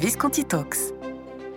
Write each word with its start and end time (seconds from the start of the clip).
Visconti 0.00 0.46
Talks. 0.46 0.94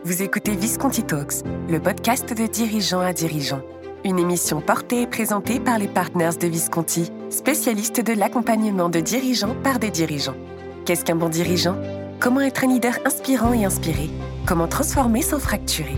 Vous 0.04 0.22
écoutez 0.22 0.54
Visconti 0.54 1.02
Talks, 1.04 1.46
le 1.70 1.80
podcast 1.80 2.38
de 2.38 2.46
dirigeants 2.46 3.00
à 3.00 3.14
dirigeants. 3.14 3.62
Une 4.04 4.20
émission 4.20 4.60
portée 4.60 5.04
et 5.04 5.08
présentée 5.08 5.62
par 5.62 5.80
les 5.80 5.88
partners 5.88 6.36
de 6.38 6.48
Visconti, 6.48 7.10
spécialistes 7.30 8.02
de 8.02 8.12
l'accompagnement 8.12 8.90
de 8.90 9.00
dirigeants 9.00 9.56
par 9.64 9.80
des 9.80 9.92
dirigeants. 9.92 10.36
Qu'est-ce 10.84 11.06
qu'un 11.06 11.16
bon 11.16 11.30
dirigeant? 11.30 11.78
Comment 12.20 12.42
être 12.42 12.66
un 12.66 12.68
leader 12.68 13.00
inspirant 13.06 13.54
et 13.54 13.64
inspiré? 13.64 14.10
Comment 14.46 14.68
transformer 14.68 15.22
sans 15.22 15.40
fracturer? 15.40 15.96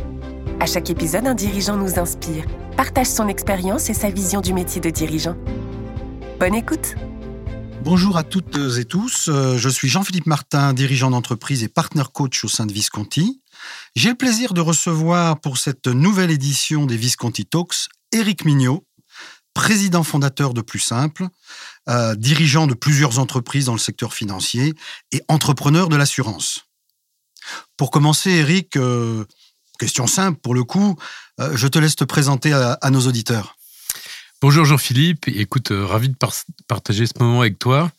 À 0.59 0.67
chaque 0.67 0.91
épisode, 0.91 1.25
un 1.25 1.33
dirigeant 1.33 1.77
nous 1.77 1.97
inspire, 1.97 2.45
partage 2.77 3.07
son 3.07 3.27
expérience 3.27 3.89
et 3.89 3.95
sa 3.95 4.11
vision 4.11 4.41
du 4.41 4.53
métier 4.53 4.79
de 4.79 4.91
dirigeant. 4.91 5.35
Bonne 6.39 6.53
écoute 6.53 6.93
Bonjour 7.85 8.17
à 8.17 8.23
toutes 8.23 8.57
et 8.79 8.85
tous, 8.85 9.27
euh, 9.27 9.59
je 9.59 9.69
suis 9.69 9.89
Jean-Philippe 9.89 10.25
Martin, 10.25 10.73
dirigeant 10.73 11.11
d'entreprise 11.11 11.61
et 11.61 11.67
partner 11.67 12.01
coach 12.11 12.43
au 12.43 12.47
sein 12.47 12.65
de 12.65 12.73
Visconti. 12.73 13.43
J'ai 13.95 14.09
le 14.09 14.15
plaisir 14.15 14.55
de 14.55 14.59
recevoir 14.59 15.39
pour 15.39 15.59
cette 15.59 15.85
nouvelle 15.85 16.31
édition 16.31 16.87
des 16.87 16.97
Visconti 16.97 17.45
Talks 17.45 17.89
Éric 18.11 18.43
Mignot, 18.43 18.87
président 19.53 20.01
fondateur 20.01 20.55
de 20.55 20.61
Plus 20.61 20.79
Simple, 20.79 21.27
euh, 21.87 22.15
dirigeant 22.15 22.65
de 22.65 22.73
plusieurs 22.73 23.19
entreprises 23.19 23.65
dans 23.65 23.73
le 23.73 23.79
secteur 23.79 24.15
financier 24.15 24.73
et 25.11 25.21
entrepreneur 25.27 25.87
de 25.87 25.95
l'assurance. 25.95 26.61
Pour 27.77 27.91
commencer, 27.91 28.31
Éric, 28.31 28.77
euh, 28.77 29.25
question 29.77 30.07
simple 30.07 30.39
pour 30.41 30.55
le 30.55 30.63
coup, 30.63 30.95
euh, 31.39 31.55
je 31.55 31.67
te 31.67 31.77
laisse 31.77 31.95
te 31.95 32.03
présenter 32.03 32.51
à 32.51 32.89
nos 32.89 33.01
auditeurs. 33.01 33.55
Bonjour 34.47 34.63
Jean-Philippe, 34.63 35.27
écoute, 35.27 35.71
euh, 35.71 35.87
ravi 35.87 36.07
de 36.07 36.13
par 36.13 36.31
partager 36.67 37.07
ce 37.07 37.13
moment 37.19 37.41
avec 37.41 37.57
toi. 37.57 37.91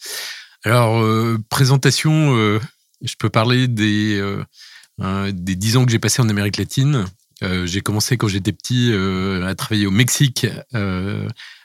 Alors, 0.62 1.02
euh, 1.02 1.42
présentation, 1.48 2.37
euh, 2.37 2.60
je 3.02 3.14
peux 3.18 3.28
parler 3.28 3.66
des, 3.66 4.16
euh, 4.20 5.32
des 5.32 5.56
10 5.56 5.77
ans 5.77 5.84
que 5.84 5.90
j'ai 5.90 5.98
passé 5.98 6.23
en 6.23 6.28
Amérique 6.28 6.59
latine. 6.59 7.04
j'ai 7.43 7.80
commencé 7.80 8.16
quand 8.16 8.29
j'étais 8.29 8.52
petit 8.52 8.93
à 8.93 9.57
travailler 9.57 9.88
au 9.88 9.90
Mexique 9.90 10.46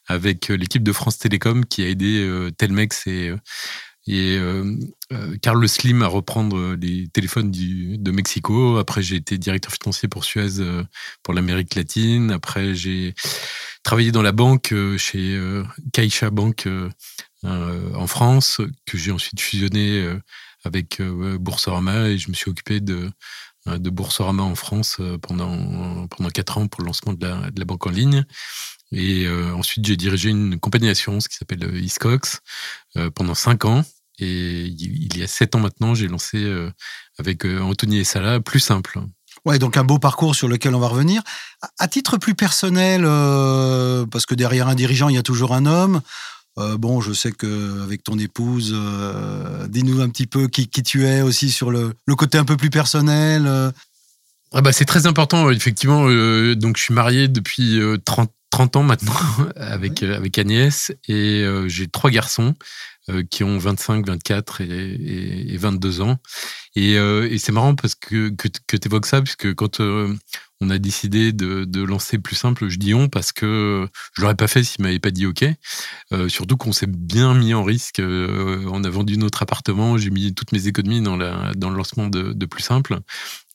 avec 0.08 0.48
l'équipe 0.48 0.82
de 0.82 0.92
France 0.94 1.20
Télécom 1.20 1.64
qui 1.64 1.84
a 1.84 1.88
aidé 1.88 2.50
Telmex 2.58 3.06
et, 3.06 3.36
et 4.08 4.40
Carlos 5.44 5.68
Slim 5.68 6.02
à 6.02 6.08
reprendre 6.08 6.74
les 6.74 7.08
téléphones 7.10 7.52
de 7.52 8.12
Mexico. 8.12 8.78
Après, 8.80 9.04
j'ai 9.04 9.18
été 9.18 9.38
directeur 9.38 9.74
financier 9.74 10.10
pour 10.10 10.24
Suez 10.24 10.60
pour 11.22 11.36
l'Amérique 11.36 11.76
latine. 11.76 12.32
Après, 12.32 12.74
j'ai 12.74 13.14
travaillé 13.84 14.12
dans 14.12 14.22
la 14.22 14.32
banque 14.32 14.74
chez 14.98 15.40
Caixa 15.94 16.30
Bank 16.30 16.68
en 17.44 18.08
France, 18.08 18.62
que 18.86 18.98
j'ai 18.98 19.12
ensuite 19.12 19.42
fusionné 19.42 20.08
avec 20.64 21.02
Boursorama 21.02 22.10
et 22.10 22.18
je 22.18 22.30
me 22.30 22.34
suis 22.34 22.50
occupé 22.50 22.80
de, 22.80 23.10
Boursorama 23.66 24.44
en 24.44 24.56
France 24.56 24.98
pendant, 25.22 26.08
pendant 26.08 26.30
quatre 26.30 26.58
ans 26.58 26.68
pour 26.68 26.82
le 26.82 26.88
lancement 26.88 27.14
de 27.14 27.26
la, 27.26 27.52
de 27.52 27.60
la 27.60 27.66
banque 27.66 27.88
en 27.88 27.92
ligne. 27.92 28.26
Et 28.92 29.26
euh, 29.26 29.54
ensuite, 29.54 29.86
j'ai 29.86 29.96
dirigé 29.96 30.30
une 30.30 30.60
compagnie 30.60 30.88
d'assurance 30.88 31.28
qui 31.28 31.38
s'appelle 31.38 31.64
Iscox 31.76 32.42
euh, 32.98 33.10
pendant 33.10 33.36
cinq 33.36 33.66
ans. 33.66 33.84
Et 34.20 34.66
il 34.66 35.18
y 35.18 35.24
a 35.24 35.28
sept 35.28 35.56
ans 35.56 35.60
maintenant, 35.60 35.96
j'ai 35.96 36.08
lancé 36.08 36.38
euh, 36.38 36.70
avec 37.18 37.46
Anthony 37.46 38.00
et 38.00 38.04
Salah 38.04 38.40
Plus 38.40 38.60
Simple. 38.60 39.00
Ouais, 39.46 39.58
donc 39.58 39.76
un 39.76 39.84
beau 39.84 39.98
parcours 39.98 40.36
sur 40.36 40.48
lequel 40.48 40.76
on 40.76 40.80
va 40.80 40.88
revenir. 40.88 41.24
À 41.80 41.88
titre 41.88 42.18
plus 42.18 42.36
personnel, 42.36 43.04
euh, 43.06 44.06
parce 44.06 44.26
que 44.26 44.36
derrière 44.36 44.68
un 44.68 44.76
dirigeant, 44.76 45.10
il 45.10 45.16
y 45.16 45.20
a 45.20 45.24
toujours 45.24 45.54
un 45.54 45.66
homme. 45.66 46.02
Euh, 46.60 46.78
bon, 46.78 47.02
je 47.02 47.14
sais 47.14 47.32
que 47.32 47.82
avec 47.84 48.04
ton 48.04 48.20
épouse, 48.20 48.72
euh, 48.76 49.68
dis-nous 49.68 50.02
un 50.02 50.10
petit 50.10 50.28
peu 50.28 50.48
qui, 50.48 50.68
tu 50.68 51.08
es 51.08 51.22
aussi 51.22 51.50
sur 51.50 51.72
le, 51.72 51.94
le 52.06 52.16
côté 52.16 52.38
un 52.38 52.46
peu 52.46 52.58
plus 52.58 52.70
personnel. 52.70 53.48
Ah 54.54 54.62
bah, 54.62 54.74
c'est 54.74 54.86
très 54.86 55.08
important, 55.08 55.50
effectivement. 55.50 56.04
donc, 56.56 56.78
je 56.78 56.84
suis 56.84 56.94
marié 56.94 57.28
depuis 57.28 57.80
30 58.06 58.32
30 58.52 58.76
ans 58.76 58.84
maintenant 58.84 59.14
avec, 59.56 60.02
ouais. 60.02 60.14
avec 60.14 60.38
Agnès 60.38 60.92
et 61.08 61.42
euh, 61.42 61.68
j'ai 61.68 61.88
trois 61.88 62.12
garçons 62.12 62.54
euh, 63.10 63.24
qui 63.30 63.44
ont 63.44 63.58
25, 63.58 64.06
24 64.06 64.62
et, 64.62 64.66
et, 64.66 65.54
et 65.54 65.58
22 65.58 66.02
ans. 66.02 66.18
Et, 66.76 66.98
euh, 66.98 67.28
et 67.30 67.40
c'est 67.40 67.52
marrant 67.52 67.74
parce 67.76 67.96
que, 67.96 68.30
que, 68.30 68.48
que 68.68 68.78
tu 68.78 68.88
évoques 68.88 69.08
ça, 69.08 69.22
puisque 69.22 69.54
quand 69.56 69.82
on 70.62 70.70
a 70.70 70.78
décidé 70.78 71.34
de, 71.34 71.66
de, 71.66 71.82
lancer 71.82 72.18
plus 72.18 72.36
simple, 72.36 72.70
je 72.70 72.78
dis 72.78 72.94
on 72.94 73.10
parce 73.10 73.32
que 73.32 73.88
je 74.16 74.22
l'aurais 74.22 74.36
pas 74.36 74.48
fait 74.48 74.64
s'il 74.64 74.84
m'avait 74.84 75.00
pas 75.00 75.12
dit 75.12 75.26
OK. 75.26 75.44
surtout 76.30 76.56
qu'on 76.58 76.72
s'est 76.72 76.88
bien 76.88 77.34
mis 77.34 77.54
en 77.54 77.64
risque. 77.64 78.00
on 78.02 78.84
a 78.84 78.90
vendu 78.90 79.18
notre 79.18 79.42
appartement, 79.42 79.98
j'ai 79.98 80.12
mis 80.12 80.34
toutes 80.34 80.52
mes 80.52 80.68
économies 80.68 81.02
dans, 81.02 81.18
la, 81.18 81.52
dans 81.56 81.70
le 81.70 81.78
lancement 81.78 82.08
de, 82.08 82.34
de 82.34 82.46
plus 82.46 82.64
simple. 82.64 83.00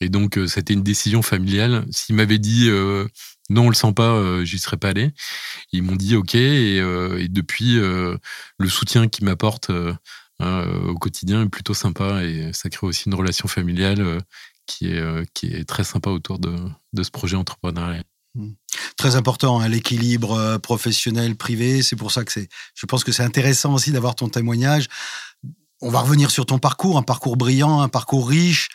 Et 0.01 0.09
donc, 0.09 0.39
c'était 0.47 0.75
une 0.75 0.83
décision 0.83 1.23
familiale. 1.23 1.87
S'il 1.91 2.17
m'avait 2.17 2.39
dit 2.39 2.69
non, 3.49 3.67
on 3.67 3.69
le 3.69 3.75
sent 3.75 3.93
pas, 3.93 4.13
euh, 4.15 4.45
j'y 4.45 4.59
serais 4.59 4.77
pas 4.77 4.89
allé. 4.89 5.13
Ils 5.73 5.83
m'ont 5.83 5.97
dit 5.97 6.17
OK 6.17 6.35
et, 6.35 6.81
euh, 6.81 7.19
et 7.19 7.29
depuis 7.29 7.79
euh, 7.79 8.17
le 8.59 8.69
soutien 8.69 9.09
qu'ils 9.09 9.25
m'apportent 9.25 9.71
au 10.41 10.99
quotidien 10.99 11.45
est 11.45 11.49
plutôt 11.49 11.73
sympa 11.73 12.23
et 12.23 12.53
ça 12.53 12.69
crée 12.69 12.87
aussi 12.87 13.05
une 13.07 13.15
relation 13.15 13.49
familiale 13.49 14.21
qui 14.67 14.89
est 14.89 15.33
qui 15.33 15.47
est 15.47 15.65
très 15.65 15.85
sympa 15.85 16.11
autour 16.11 16.39
de, 16.39 16.57
ce 17.03 17.11
projet 17.11 17.37
entrepreneurial. 17.37 18.05
Mmh. 18.35 18.51
Très 18.97 19.17
important, 19.17 19.61
hein, 19.61 19.69
l'équilibre 19.69 20.59
professionnel 20.59 21.37
privé. 21.37 21.83
C'est 21.83 21.97
pour 21.97 22.13
ça 22.13 22.25
que 22.25 22.33
c'est. 22.33 22.49
Je 22.75 22.87
pense 22.87 23.05
que 23.05 23.13
c'est 23.13 23.23
intéressant 23.23 23.75
aussi 23.75 23.93
d'avoir 23.93 24.15
ton 24.15 24.29
témoignage 24.29 24.89
on 25.83 25.91
va 25.91 26.01
revenir 26.01 26.31
sur 26.31 26.47
ton 26.47 26.59
parcours, 26.59 26.97
un 26.97 27.03
parcours 27.03 27.37
brillant, 27.37 27.81
un 27.81 27.89
parcours 27.89 28.29
riche, 28.29 28.71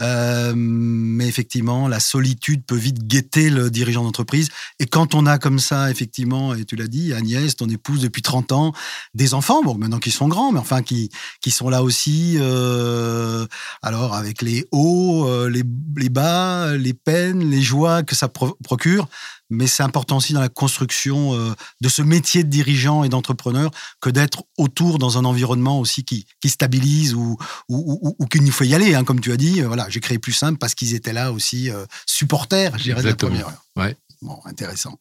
euh, 0.00 0.54
mais 0.56 1.26
effectivement, 1.26 1.86
la 1.86 2.00
solitude 2.00 2.64
peut 2.64 2.76
vite 2.76 3.06
guetter 3.06 3.50
le 3.50 3.70
dirigeant 3.70 4.04
d'entreprise. 4.04 4.48
Et 4.78 4.86
quand 4.86 5.14
on 5.14 5.26
a 5.26 5.38
comme 5.38 5.58
ça, 5.58 5.90
effectivement, 5.90 6.54
et 6.54 6.64
tu 6.64 6.76
l'as 6.76 6.86
dit, 6.86 7.12
Agnès, 7.12 7.56
ton 7.56 7.68
épouse 7.68 8.00
depuis 8.00 8.22
30 8.22 8.52
ans, 8.52 8.72
des 9.14 9.34
enfants, 9.34 9.62
bon, 9.62 9.76
maintenant 9.76 9.98
qu'ils 9.98 10.12
sont 10.12 10.28
grands, 10.28 10.50
mais 10.50 10.58
enfin 10.58 10.82
qui, 10.82 11.10
qui 11.42 11.50
sont 11.50 11.68
là 11.68 11.82
aussi, 11.82 12.36
euh, 12.38 13.46
alors 13.82 14.14
avec 14.14 14.40
les 14.40 14.66
hauts, 14.72 15.26
euh, 15.26 15.50
les, 15.50 15.62
les, 15.96 16.08
bas, 16.08 16.74
les 16.74 16.94
peines, 16.94 17.50
les 17.50 17.62
joies 17.62 18.02
que 18.02 18.14
ça 18.14 18.28
pro 18.28 18.56
procure, 18.64 19.08
mais 19.50 19.66
c'est 19.66 19.82
important 19.82 20.16
aussi 20.16 20.32
dans 20.32 20.40
la 20.40 20.48
construction 20.48 21.34
euh, 21.34 21.54
de 21.80 21.88
ce 21.88 22.02
métier 22.02 22.44
de 22.44 22.48
dirigeant 22.48 23.04
et 23.04 23.08
d'entrepreneur 23.08 23.70
que 24.00 24.10
d'être 24.10 24.44
autour 24.56 24.98
dans 24.98 25.18
un 25.18 25.24
environnement 25.24 25.80
aussi 25.80 26.04
qui, 26.04 26.26
qui 26.40 26.48
stabilise 26.48 27.14
ou, 27.14 27.36
ou, 27.68 27.98
ou, 28.02 28.16
ou 28.18 28.26
qu'il 28.26 28.50
faut 28.52 28.64
y 28.64 28.74
aller. 28.74 28.94
Hein, 28.94 29.04
comme 29.04 29.20
tu 29.20 29.32
as 29.32 29.36
dit, 29.36 29.62
euh, 29.62 29.66
voilà, 29.66 29.88
j'ai 29.88 30.00
créé 30.00 30.18
plus 30.18 30.32
simple 30.32 30.58
parce 30.58 30.74
qu'ils 30.74 30.94
étaient 30.94 31.12
là 31.12 31.32
aussi 31.32 31.70
euh, 31.70 31.84
supporters, 32.06 32.76
je 32.78 32.84
dirais, 32.84 33.02
de 33.02 33.08
la 33.08 33.14
première 33.14 33.48
heure. 33.48 33.64
Ouais. 33.76 33.96
Bon, 34.22 34.40
intéressant. 34.44 34.98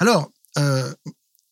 Alors, 0.00 0.30
euh, 0.58 0.92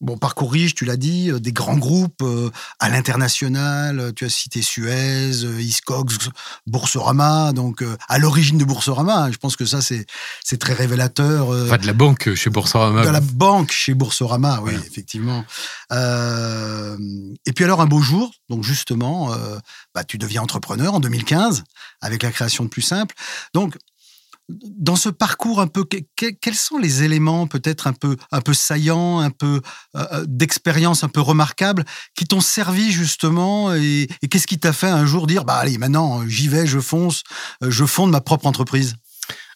Bon, 0.05 0.19
parcours 0.19 0.53
riche, 0.53 0.75
tu 0.75 0.85
l'as 0.85 0.99
dit, 0.99 1.31
des 1.41 1.53
grands 1.53 1.79
groupes 1.79 2.23
euh, 2.23 2.51
à 2.79 2.91
l'international. 2.91 4.13
Tu 4.15 4.27
as 4.27 4.29
cité 4.29 4.61
Suez, 4.61 5.31
Iscox, 5.59 6.29
Boursorama. 6.67 7.53
Donc, 7.55 7.83
euh, 7.83 7.97
à 8.09 8.19
l'origine 8.19 8.59
de 8.59 8.65
Boursorama, 8.65 9.31
je 9.31 9.39
pense 9.39 9.57
que 9.57 9.65
ça, 9.65 9.81
c'est 9.81 10.05
c'est 10.43 10.59
très 10.59 10.75
révélateur. 10.75 11.53
Euh, 11.53 11.65
enfin, 11.67 11.79
de 11.79 11.87
la 11.87 11.95
banque 11.95 12.35
chez 12.35 12.51
Boursorama. 12.51 13.03
De 13.03 13.09
la 13.09 13.21
banque 13.21 13.73
chez 13.73 13.95
Boursorama, 13.95 14.61
oui, 14.63 14.73
voilà. 14.73 14.87
effectivement. 14.87 15.45
Euh, 15.93 16.97
et 17.47 17.53
puis 17.53 17.65
alors, 17.65 17.81
un 17.81 17.87
beau 17.87 18.01
jour, 18.01 18.31
donc 18.51 18.63
justement, 18.63 19.35
bah, 19.95 20.05
tu 20.05 20.19
deviens 20.19 20.43
entrepreneur 20.43 20.95
en 20.95 21.01
2015 21.01 21.65
avec 22.03 22.23
la 22.23 22.31
création 22.31 22.65
de 22.65 22.69
Plus 22.69 22.83
Simple. 22.83 23.15
Donc, 23.55 23.79
dans 24.49 24.97
ce 24.97 25.09
parcours 25.09 25.61
un 25.61 25.67
peu, 25.67 25.85
que, 25.85 25.97
que, 26.17 26.27
quels 26.27 26.55
sont 26.55 26.79
les 26.79 27.03
éléments 27.03 27.47
peut-être 27.47 27.87
un 27.87 27.93
peu, 27.93 28.17
un 28.31 28.41
peu 28.41 28.53
saillants, 28.55 29.21
un 29.21 29.31
peu 29.31 29.61
euh, 29.97 30.25
d'expérience 30.27 31.05
un 31.05 31.09
peu 31.09 31.21
remarquables 31.21 31.85
qui 32.15 32.27
t'ont 32.27 32.41
servi 32.41 32.93
justement 32.93 33.75
et, 33.75 34.09
qu'est-ce 34.31 34.47
qui 34.47 34.59
t'a 34.59 34.73
fait 34.73 34.89
un 34.89 35.07
jour 35.07 35.27
dire 35.27 35.45
bah 35.45 35.55
allez 35.55 35.79
maintenant 35.79 36.27
j'y 36.29 36.49
vais, 36.49 36.67
je 36.67 36.81
fonce, 36.81 37.23
je 37.63 37.85
fonde 37.85 38.11
ma 38.11 38.21
propre 38.21 38.47
entreprise? 38.47 38.97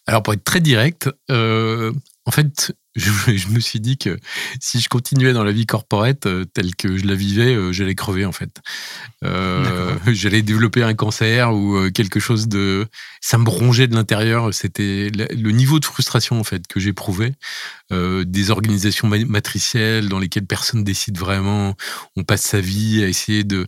Alors 0.07 0.23
pour 0.23 0.33
être 0.33 0.45
très 0.45 0.61
direct, 0.61 1.11
euh, 1.31 1.93
en 2.29 2.31
fait 2.31 2.75
je, 2.95 3.11
je, 3.37 3.49
me 3.49 3.61
suis 3.61 3.81
dit 3.81 3.97
que 3.97 4.19
si 4.61 4.81
je 4.81 4.89
continuais 4.89 5.33
dans 5.33 5.45
la 5.45 5.53
vie 5.53 5.67
corporate 5.67 6.27
euh, 6.27 6.45
telle 6.45 6.75
que 6.75 6.97
je 6.97 7.07
la 7.07 7.15
vivais, 7.15 7.55
euh, 7.55 7.73
j'allais 7.73 7.95
crever 7.95 8.25
en 8.25 8.33
fait. 8.33 8.61
Euh, 9.25 9.97
j'allais 10.09 10.43
développer 10.43 10.83
un 10.83 10.95
cancer 10.95 11.55
ou 11.55 11.91
quelque 11.91 12.21
chose 12.21 12.49
de, 12.49 12.87
ça 13.21 13.39
me 13.39 13.49
rongeait 13.49 13.87
de 13.87 13.95
l'intérieur. 13.95 14.53
C'était 14.53 15.11
le 15.11 15.51
niveau 15.51 15.81
de 15.81 15.85
frustration 15.85 16.39
en 16.39 16.45
fait 16.45 16.67
que 16.67 16.81
j'éprouvais. 16.81 17.33
Des 17.91 18.51
organisations 18.51 19.09
matricielles 19.09 20.11
dans 20.11 20.19
lesquelles 20.19 20.45
personne 20.45 20.85
décide 20.85 21.17
vraiment. 21.17 21.75
On 22.17 22.25
passe 22.25 22.43
sa 22.43 22.61
vie 22.61 23.03
à 23.03 23.09
essayer 23.09 23.45
de 23.45 23.67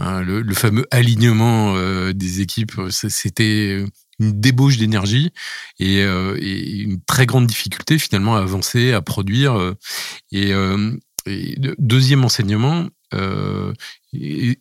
hein, 0.00 0.22
le, 0.22 0.42
le, 0.42 0.54
fameux 0.54 0.86
alignement 0.90 1.76
des 2.10 2.40
équipes. 2.40 2.72
C'était 2.90 3.84
une 4.20 4.38
débauche 4.38 4.76
d'énergie 4.76 5.32
et, 5.78 6.02
euh, 6.02 6.36
et, 6.40 6.82
une 6.82 7.00
très 7.02 7.26
grande 7.26 7.46
difficulté 7.46 7.98
finalement 7.98 8.36
à 8.36 8.40
avancer, 8.40 8.92
à 8.92 9.02
produire. 9.02 9.58
Euh, 9.58 9.74
et, 10.30 10.52
euh, 10.52 10.96
deuxième 11.78 12.24
enseignement, 12.24 12.88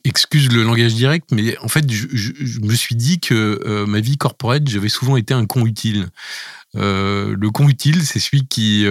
excuse 0.04 0.52
le 0.52 0.64
langage 0.64 0.94
direct, 0.94 1.30
mais 1.32 1.58
en 1.60 1.70
fait, 1.70 1.90
je, 1.90 2.60
me 2.60 2.74
suis 2.74 2.96
dit 2.96 3.20
que 3.20 3.86
ma 3.88 4.02
vie 4.02 4.18
corporate, 4.18 4.68
j'avais 4.68 4.90
souvent 4.90 5.16
été 5.16 5.34
un 5.34 5.46
con 5.46 5.66
utile. 5.66 6.10
le 6.74 7.48
con 7.48 7.70
utile, 7.70 8.06
c'est 8.06 8.20
celui 8.20 8.46
qui 8.46 8.86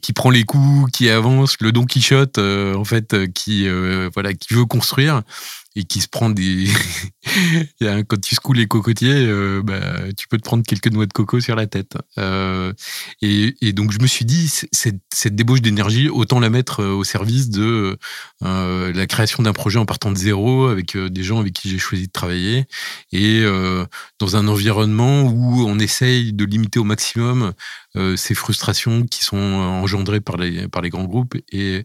qui 0.00 0.12
prend 0.14 0.30
les 0.30 0.44
coups, 0.44 0.90
qui 0.92 1.10
avance, 1.10 1.56
le 1.60 1.72
Don 1.72 1.84
Quichotte, 1.84 2.38
en 2.38 2.84
fait, 2.84 3.14
qui 3.34 3.68
voilà, 4.14 4.32
qui 4.32 4.54
veut 4.54 4.64
construire 4.64 5.22
et 5.76 5.84
qui 5.84 6.00
se 6.00 6.08
prend 6.08 6.30
des. 6.30 6.68
Quand 7.80 8.20
tu 8.20 8.34
secoues 8.34 8.54
les 8.54 8.66
cocotiers, 8.66 9.26
euh, 9.26 9.62
bah, 9.62 9.80
tu 10.16 10.26
peux 10.26 10.38
te 10.38 10.42
prendre 10.42 10.64
quelques 10.64 10.90
noix 10.90 11.04
de 11.04 11.12
coco 11.12 11.38
sur 11.38 11.54
la 11.54 11.66
tête. 11.66 11.96
Euh, 12.18 12.72
et, 13.20 13.72
donc, 13.74 13.92
je 13.92 13.98
me 14.00 14.06
suis 14.06 14.24
dit, 14.24 14.50
cette, 14.72 15.34
débauche 15.34 15.60
d'énergie, 15.60 16.08
autant 16.08 16.40
la 16.40 16.48
mettre 16.48 16.80
euh, 16.80 16.92
au 16.92 17.04
service 17.04 17.50
de 17.50 17.98
euh, 18.42 18.92
la 18.94 19.06
création 19.06 19.42
d'un 19.42 19.52
projet 19.52 19.78
en 19.78 19.84
partant 19.84 20.10
de 20.10 20.16
zéro 20.16 20.66
avec 20.66 20.96
des 20.96 21.22
gens 21.22 21.40
avec 21.40 21.52
qui 21.52 21.68
j'ai 21.68 21.78
choisi 21.78 22.06
de 22.06 22.12
travailler 22.12 22.64
et 23.12 23.44
dans 24.18 24.36
un 24.36 24.48
environnement 24.48 25.22
où 25.24 25.66
on 25.66 25.78
essaye 25.78 26.32
de 26.32 26.44
limiter 26.44 26.78
au 26.78 26.84
maximum 26.84 27.52
ces 28.16 28.34
frustrations 28.34 29.04
qui 29.06 29.24
sont 29.24 29.36
engendrées 29.36 30.20
par 30.20 30.36
les, 30.36 30.68
par 30.68 30.82
les 30.82 30.90
grands 30.90 31.04
groupes 31.04 31.34
et 31.50 31.84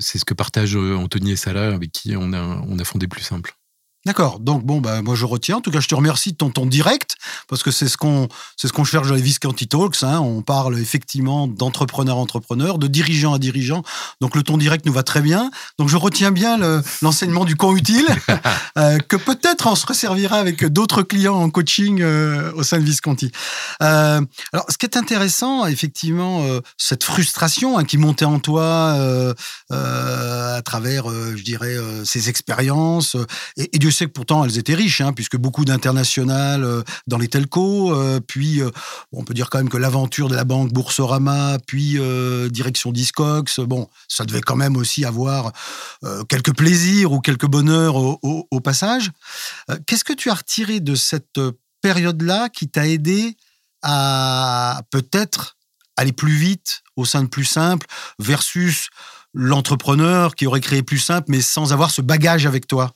c'est 0.00 0.18
ce 0.18 0.24
que 0.24 0.34
partagent 0.34 0.76
Anthony 0.76 1.32
et 1.32 1.36
Salah, 1.36 1.72
avec 1.72 1.92
qui 1.92 2.14
on 2.16 2.32
a, 2.32 2.42
on 2.68 2.78
a 2.78 2.84
fondé 2.84 3.06
Plus 3.16 3.24
Simple. 3.24 3.65
D'accord. 4.06 4.38
Donc 4.38 4.64
bon, 4.64 4.80
bah, 4.80 5.02
moi 5.02 5.16
je 5.16 5.24
retiens. 5.24 5.56
En 5.56 5.60
tout 5.60 5.72
cas, 5.72 5.80
je 5.80 5.88
te 5.88 5.94
remercie 5.96 6.30
de 6.30 6.36
ton 6.36 6.50
ton 6.50 6.64
direct 6.64 7.16
parce 7.48 7.64
que 7.64 7.72
c'est 7.72 7.88
ce 7.88 7.96
qu'on 7.96 8.28
c'est 8.56 8.68
ce 8.68 8.72
qu'on 8.72 8.84
cherche 8.84 9.08
dans 9.08 9.16
les 9.16 9.20
Visconti 9.20 9.66
Talks. 9.66 10.04
Hein. 10.04 10.20
On 10.20 10.42
parle 10.42 10.78
effectivement 10.78 11.48
d'entrepreneur 11.48 12.16
entrepreneur, 12.16 12.78
de 12.78 12.86
dirigeant 12.86 13.34
à 13.34 13.40
dirigeant. 13.40 13.82
Donc 14.20 14.36
le 14.36 14.44
ton 14.44 14.58
direct 14.58 14.86
nous 14.86 14.92
va 14.92 15.02
très 15.02 15.22
bien. 15.22 15.50
Donc 15.80 15.88
je 15.88 15.96
retiens 15.96 16.30
bien 16.30 16.56
l'enseignement 17.02 17.44
du 17.44 17.56
con 17.56 17.74
utile 17.74 18.06
euh, 18.78 19.00
que 19.00 19.16
peut-être 19.16 19.66
on 19.66 19.74
se 19.74 19.84
resservira 19.84 20.36
avec 20.36 20.64
d'autres 20.64 21.02
clients 21.02 21.34
en 21.34 21.50
coaching 21.50 22.00
euh, 22.00 22.52
au 22.52 22.62
sein 22.62 22.78
de 22.78 22.84
Visconti. 22.84 23.32
Euh, 23.82 24.20
alors 24.52 24.66
ce 24.68 24.78
qui 24.78 24.86
est 24.86 24.96
intéressant, 24.96 25.66
effectivement, 25.66 26.46
cette 26.78 27.02
frustration 27.02 27.76
hein, 27.76 27.82
qui 27.82 27.98
montait 27.98 28.24
en 28.24 28.38
toi 28.38 28.96
à 29.70 30.62
travers, 30.62 31.08
je 31.08 31.42
dirais, 31.42 31.76
ces 32.04 32.28
expériences 32.28 33.16
et, 33.56 33.74
et 33.74 33.78
sais 33.96 34.06
que 34.06 34.12
pourtant 34.12 34.44
elles 34.44 34.58
étaient 34.58 34.74
riches, 34.74 35.00
hein, 35.00 35.12
puisque 35.12 35.36
beaucoup 35.36 35.64
d'international 35.64 36.64
euh, 36.64 36.82
dans 37.06 37.18
les 37.18 37.28
telcos, 37.28 37.92
euh, 37.92 38.20
puis 38.20 38.60
euh, 38.60 38.70
on 39.12 39.24
peut 39.24 39.34
dire 39.34 39.50
quand 39.50 39.58
même 39.58 39.68
que 39.68 39.76
l'aventure 39.76 40.28
de 40.28 40.34
la 40.34 40.44
banque 40.44 40.72
Boursorama, 40.72 41.58
puis 41.66 41.98
direction 42.50 42.92
Discox, 42.92 43.60
bon, 43.60 43.88
ça 44.08 44.24
devait 44.24 44.40
quand 44.40 44.56
même 44.56 44.76
aussi 44.76 45.04
avoir 45.04 45.52
quelques 46.28 46.54
plaisirs 46.54 47.12
ou 47.12 47.20
quelques 47.20 47.46
bonheurs 47.46 47.96
au, 47.96 48.60
passage. 48.60 49.10
Qu'est-ce 49.86 50.04
que 50.04 50.12
tu 50.12 50.30
as 50.30 50.34
retiré 50.34 50.80
de 50.80 50.94
cette 50.94 51.40
période-là 51.82 52.48
qui 52.48 52.68
t'a 52.68 52.86
aidé 52.86 53.36
à 53.82 54.82
peut-être 54.90 55.56
aller 55.96 56.12
plus 56.12 56.36
vite 56.36 56.82
au 56.96 57.04
sein 57.04 57.22
de 57.22 57.28
Plus 57.28 57.44
Simple 57.44 57.86
versus 58.18 58.88
l'entrepreneur 59.34 60.34
qui 60.34 60.46
aurait 60.46 60.60
créé 60.60 60.82
Plus 60.82 60.98
Simple 60.98 61.26
mais 61.28 61.40
sans 61.40 61.72
avoir 61.72 61.90
ce 61.90 62.02
bagage 62.02 62.46
avec 62.46 62.66
toi? 62.66 62.92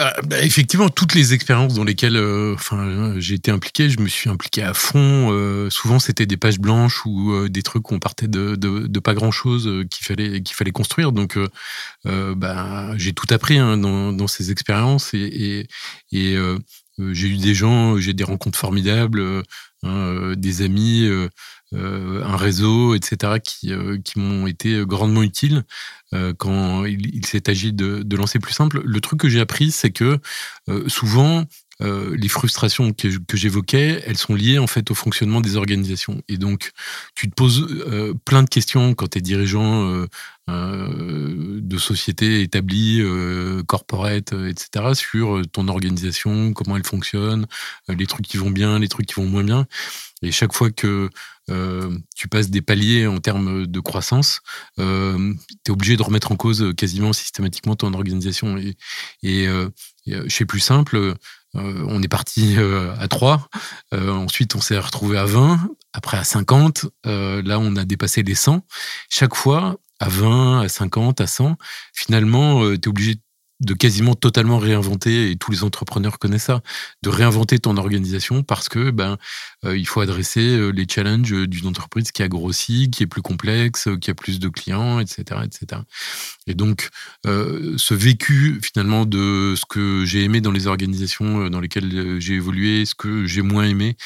Euh, 0.00 0.10
bah, 0.24 0.40
effectivement, 0.42 0.88
toutes 0.88 1.14
les 1.14 1.34
expériences 1.34 1.74
dans 1.74 1.84
lesquelles 1.84 2.16
euh, 2.16 2.54
enfin, 2.54 3.14
j'ai 3.18 3.34
été 3.34 3.50
impliqué, 3.50 3.90
je 3.90 4.00
me 4.00 4.08
suis 4.08 4.30
impliqué 4.30 4.62
à 4.62 4.74
fond. 4.74 5.30
Euh, 5.32 5.70
souvent, 5.70 5.98
c'était 5.98 6.26
des 6.26 6.36
pages 6.36 6.60
blanches 6.60 7.04
ou 7.04 7.48
des 7.48 7.62
trucs 7.62 7.90
où 7.90 7.94
on 7.94 7.98
partait 7.98 8.28
de, 8.28 8.98
pas 9.00 9.14
grand-chose 9.14 9.86
qu'il 9.90 10.06
fallait, 10.06 10.42
qu'il 10.42 10.54
fallait 10.54 10.70
construire. 10.70 11.12
Donc, 11.12 11.38
bah, 12.04 12.96
j'ai 12.96 13.12
tout 13.12 13.26
appris 13.30 13.58
hein, 13.58 13.76
dans, 13.76 14.12
dans, 14.12 14.26
ces 14.28 14.50
expériences 14.50 15.14
et, 15.14 15.68
et 16.12 16.36
j'ai 17.12 17.28
eu 17.28 17.36
des 17.36 17.54
gens, 17.54 17.98
j'ai 17.98 18.12
des 18.12 18.24
rencontres 18.24 18.58
formidables, 18.58 19.42
hein, 19.82 20.34
des 20.36 20.62
amis. 20.62 21.08
Euh, 21.74 22.24
un 22.24 22.36
réseau, 22.36 22.94
etc., 22.94 23.34
qui, 23.44 23.72
euh, 23.72 23.98
m'ont 24.16 24.46
été 24.46 24.84
grandement 24.86 25.22
utiles 25.22 25.64
euh, 26.14 26.32
quand 26.32 26.86
il, 26.86 27.26
s'est 27.26 27.50
agi 27.50 27.74
de, 27.74 28.16
lancer 28.16 28.38
plus 28.38 28.54
simple. 28.54 28.80
Le 28.82 29.00
truc 29.02 29.20
que 29.20 29.28
j'ai 29.28 29.40
appris, 29.40 29.70
c'est 29.70 29.90
que 29.90 30.18
souvent, 30.86 31.44
les 31.80 32.28
frustrations 32.28 32.92
que, 32.92 33.36
j'évoquais, 33.36 34.02
elles 34.06 34.18
sont 34.18 34.34
liées 34.34 34.58
en 34.58 34.66
fait 34.66 34.90
au 34.90 34.94
fonctionnement 34.94 35.40
des 35.40 35.56
organisations. 35.56 36.22
Et 36.28 36.36
donc, 36.36 36.72
tu 37.14 37.28
te 37.28 37.34
poses 37.34 37.66
plein 38.24 38.42
de 38.42 38.48
questions 38.48 38.94
quand 38.94 39.08
tu 39.08 39.18
es 39.18 39.20
dirigeant 39.20 40.06
de 40.48 41.78
sociétés 41.78 42.42
établies, 42.42 43.02
corporate, 43.66 44.32
etc., 44.32 44.94
sur 44.94 45.42
ton 45.52 45.68
organisation, 45.68 46.52
comment 46.52 46.76
elle 46.76 46.84
fonctionne, 46.84 47.46
les 47.88 48.06
trucs 48.06 48.26
qui 48.26 48.38
vont 48.38 48.50
bien, 48.50 48.78
les 48.78 48.88
trucs 48.88 49.06
qui 49.06 49.14
vont 49.14 49.26
moins 49.26 49.44
bien. 49.44 49.66
Et 50.22 50.32
chaque 50.32 50.52
fois 50.52 50.70
que 50.70 51.10
euh, 51.50 51.96
tu 52.14 52.28
passes 52.28 52.50
des 52.50 52.60
paliers 52.60 53.06
en 53.06 53.18
termes 53.18 53.66
de 53.66 53.80
croissance, 53.80 54.40
euh, 54.78 55.32
tu 55.64 55.70
es 55.70 55.72
obligé 55.72 55.96
de 55.96 56.02
remettre 56.02 56.32
en 56.32 56.36
cause 56.36 56.72
quasiment 56.76 57.12
systématiquement 57.12 57.76
ton 57.76 57.94
organisation. 57.94 58.58
Et, 58.58 58.76
et, 59.22 59.46
euh, 59.46 59.68
chez 60.28 60.44
Plus 60.44 60.60
Simple, 60.60 61.14
on 61.54 62.02
est 62.02 62.08
parti 62.08 62.56
à 63.00 63.08
3, 63.08 63.48
ensuite 63.92 64.54
on 64.54 64.60
s'est 64.60 64.78
retrouvé 64.78 65.18
à 65.18 65.24
20, 65.24 65.68
après 65.92 66.18
à 66.18 66.24
50, 66.24 66.86
là 67.04 67.58
on 67.58 67.76
a 67.76 67.84
dépassé 67.84 68.22
les 68.22 68.34
100. 68.34 68.62
Chaque 69.08 69.34
fois, 69.34 69.76
à 70.00 70.08
20, 70.08 70.60
à 70.60 70.68
50, 70.68 71.20
à 71.20 71.26
100, 71.26 71.56
finalement, 71.92 72.60
tu 72.60 72.74
es 72.74 72.88
obligé 72.88 73.14
de 73.14 73.20
de 73.60 73.74
quasiment 73.74 74.14
totalement 74.14 74.58
réinventer, 74.58 75.30
et 75.30 75.36
tous 75.36 75.50
les 75.50 75.64
entrepreneurs 75.64 76.18
connaissent 76.18 76.44
ça, 76.44 76.60
de 77.02 77.08
réinventer 77.08 77.58
ton 77.58 77.76
organisation 77.76 78.42
parce 78.42 78.68
que 78.68 78.90
ben 78.90 79.18
euh, 79.64 79.76
il 79.76 79.86
faut 79.86 80.00
adresser 80.00 80.40
euh, 80.40 80.70
les 80.70 80.86
challenges 80.88 81.32
d'une 81.48 81.66
entreprise 81.66 82.12
qui 82.12 82.22
a 82.22 82.28
grossi, 82.28 82.88
qui 82.90 83.02
est 83.02 83.06
plus 83.06 83.22
complexe, 83.22 83.88
qui 84.00 84.10
a 84.10 84.14
plus 84.14 84.38
de 84.38 84.48
clients, 84.48 85.00
etc., 85.00 85.40
etc. 85.44 85.82
Et 86.46 86.54
donc 86.54 86.88
euh, 87.26 87.74
ce 87.76 87.94
vécu 87.94 88.60
finalement 88.62 89.04
de 89.04 89.54
ce 89.56 89.64
que 89.68 90.04
j'ai 90.04 90.22
aimé 90.22 90.40
dans 90.40 90.52
les 90.52 90.68
organisations 90.68 91.48
dans 91.50 91.60
lesquelles 91.60 92.20
j'ai 92.20 92.34
évolué, 92.34 92.84
ce 92.84 92.94
que 92.94 93.26
j'ai 93.26 93.42
moins 93.42 93.64
aimé, 93.64 93.96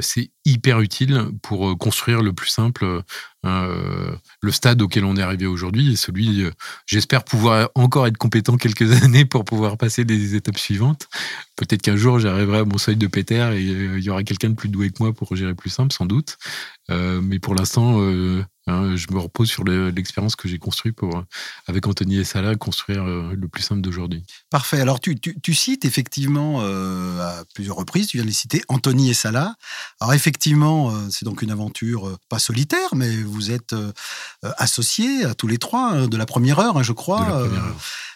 c'est 0.00 0.30
hyper 0.48 0.80
utile 0.80 1.26
pour 1.42 1.76
construire 1.78 2.22
le 2.22 2.32
plus 2.32 2.48
simple 2.48 3.02
euh, 3.46 4.16
le 4.42 4.50
stade 4.50 4.82
auquel 4.82 5.04
on 5.04 5.16
est 5.16 5.22
arrivé 5.22 5.46
aujourd'hui 5.46 5.92
est 5.92 5.96
celui, 5.96 6.42
euh, 6.42 6.50
j'espère 6.86 7.22
pouvoir 7.22 7.70
encore 7.76 8.08
être 8.08 8.16
compétent 8.16 8.56
quelques 8.56 8.90
années 9.04 9.24
pour 9.24 9.44
pouvoir 9.44 9.76
passer 9.76 10.04
des 10.04 10.34
étapes 10.34 10.58
suivantes. 10.58 11.08
Peut-être 11.56 11.82
qu'un 11.82 11.96
jour 11.96 12.18
j'arriverai 12.18 12.58
à 12.58 12.64
mon 12.64 12.78
seuil 12.78 12.96
de 12.96 13.06
Péter 13.06 13.36
et 13.36 13.70
euh, 13.70 13.98
il 13.98 14.04
y 14.04 14.10
aura 14.10 14.24
quelqu'un 14.24 14.50
de 14.50 14.54
plus 14.54 14.68
doué 14.68 14.90
que 14.90 14.96
moi 15.00 15.12
pour 15.12 15.36
gérer 15.36 15.54
plus 15.54 15.70
simple, 15.70 15.92
sans 15.92 16.06
doute. 16.06 16.36
mais 16.88 17.38
pour 17.38 17.54
l'instant, 17.54 18.00
Hein, 18.68 18.96
je 18.96 19.06
me 19.10 19.18
repose 19.18 19.48
sur 19.48 19.64
l'expérience 19.64 20.36
que 20.36 20.46
j'ai 20.46 20.58
construite 20.58 20.94
pour, 20.94 21.24
avec 21.66 21.86
Anthony 21.86 22.18
et 22.18 22.24
Salah, 22.24 22.54
construire 22.54 23.02
euh, 23.02 23.32
le 23.34 23.48
plus 23.48 23.62
simple 23.62 23.80
d'aujourd'hui. 23.80 24.24
Parfait. 24.50 24.80
Alors, 24.80 25.00
tu, 25.00 25.14
cites 25.54 25.86
effectivement 25.86 26.58
euh, 26.60 27.20
à 27.20 27.44
plusieurs 27.54 27.76
reprises, 27.76 28.08
tu 28.08 28.18
viens 28.18 28.24
de 28.24 28.28
les 28.28 28.34
citer, 28.34 28.62
Anthony 28.68 29.08
et 29.08 29.14
Salah. 29.14 29.54
Alors, 30.00 30.12
effectivement, 30.12 30.90
euh, 30.90 31.08
c'est 31.10 31.24
donc 31.24 31.40
une 31.40 31.50
aventure 31.50 32.18
pas 32.28 32.38
solitaire, 32.38 32.94
mais 32.94 33.16
vous 33.16 33.50
êtes 33.50 33.74
associés 34.42 35.24
à 35.24 35.34
tous 35.34 35.46
les 35.46 35.58
trois 35.58 35.92
hein, 35.92 36.06
de 36.06 36.16
la 36.18 36.26
première 36.26 36.58
heure, 36.58 36.76
hein, 36.76 36.82
je 36.82 36.92
crois. 36.92 37.48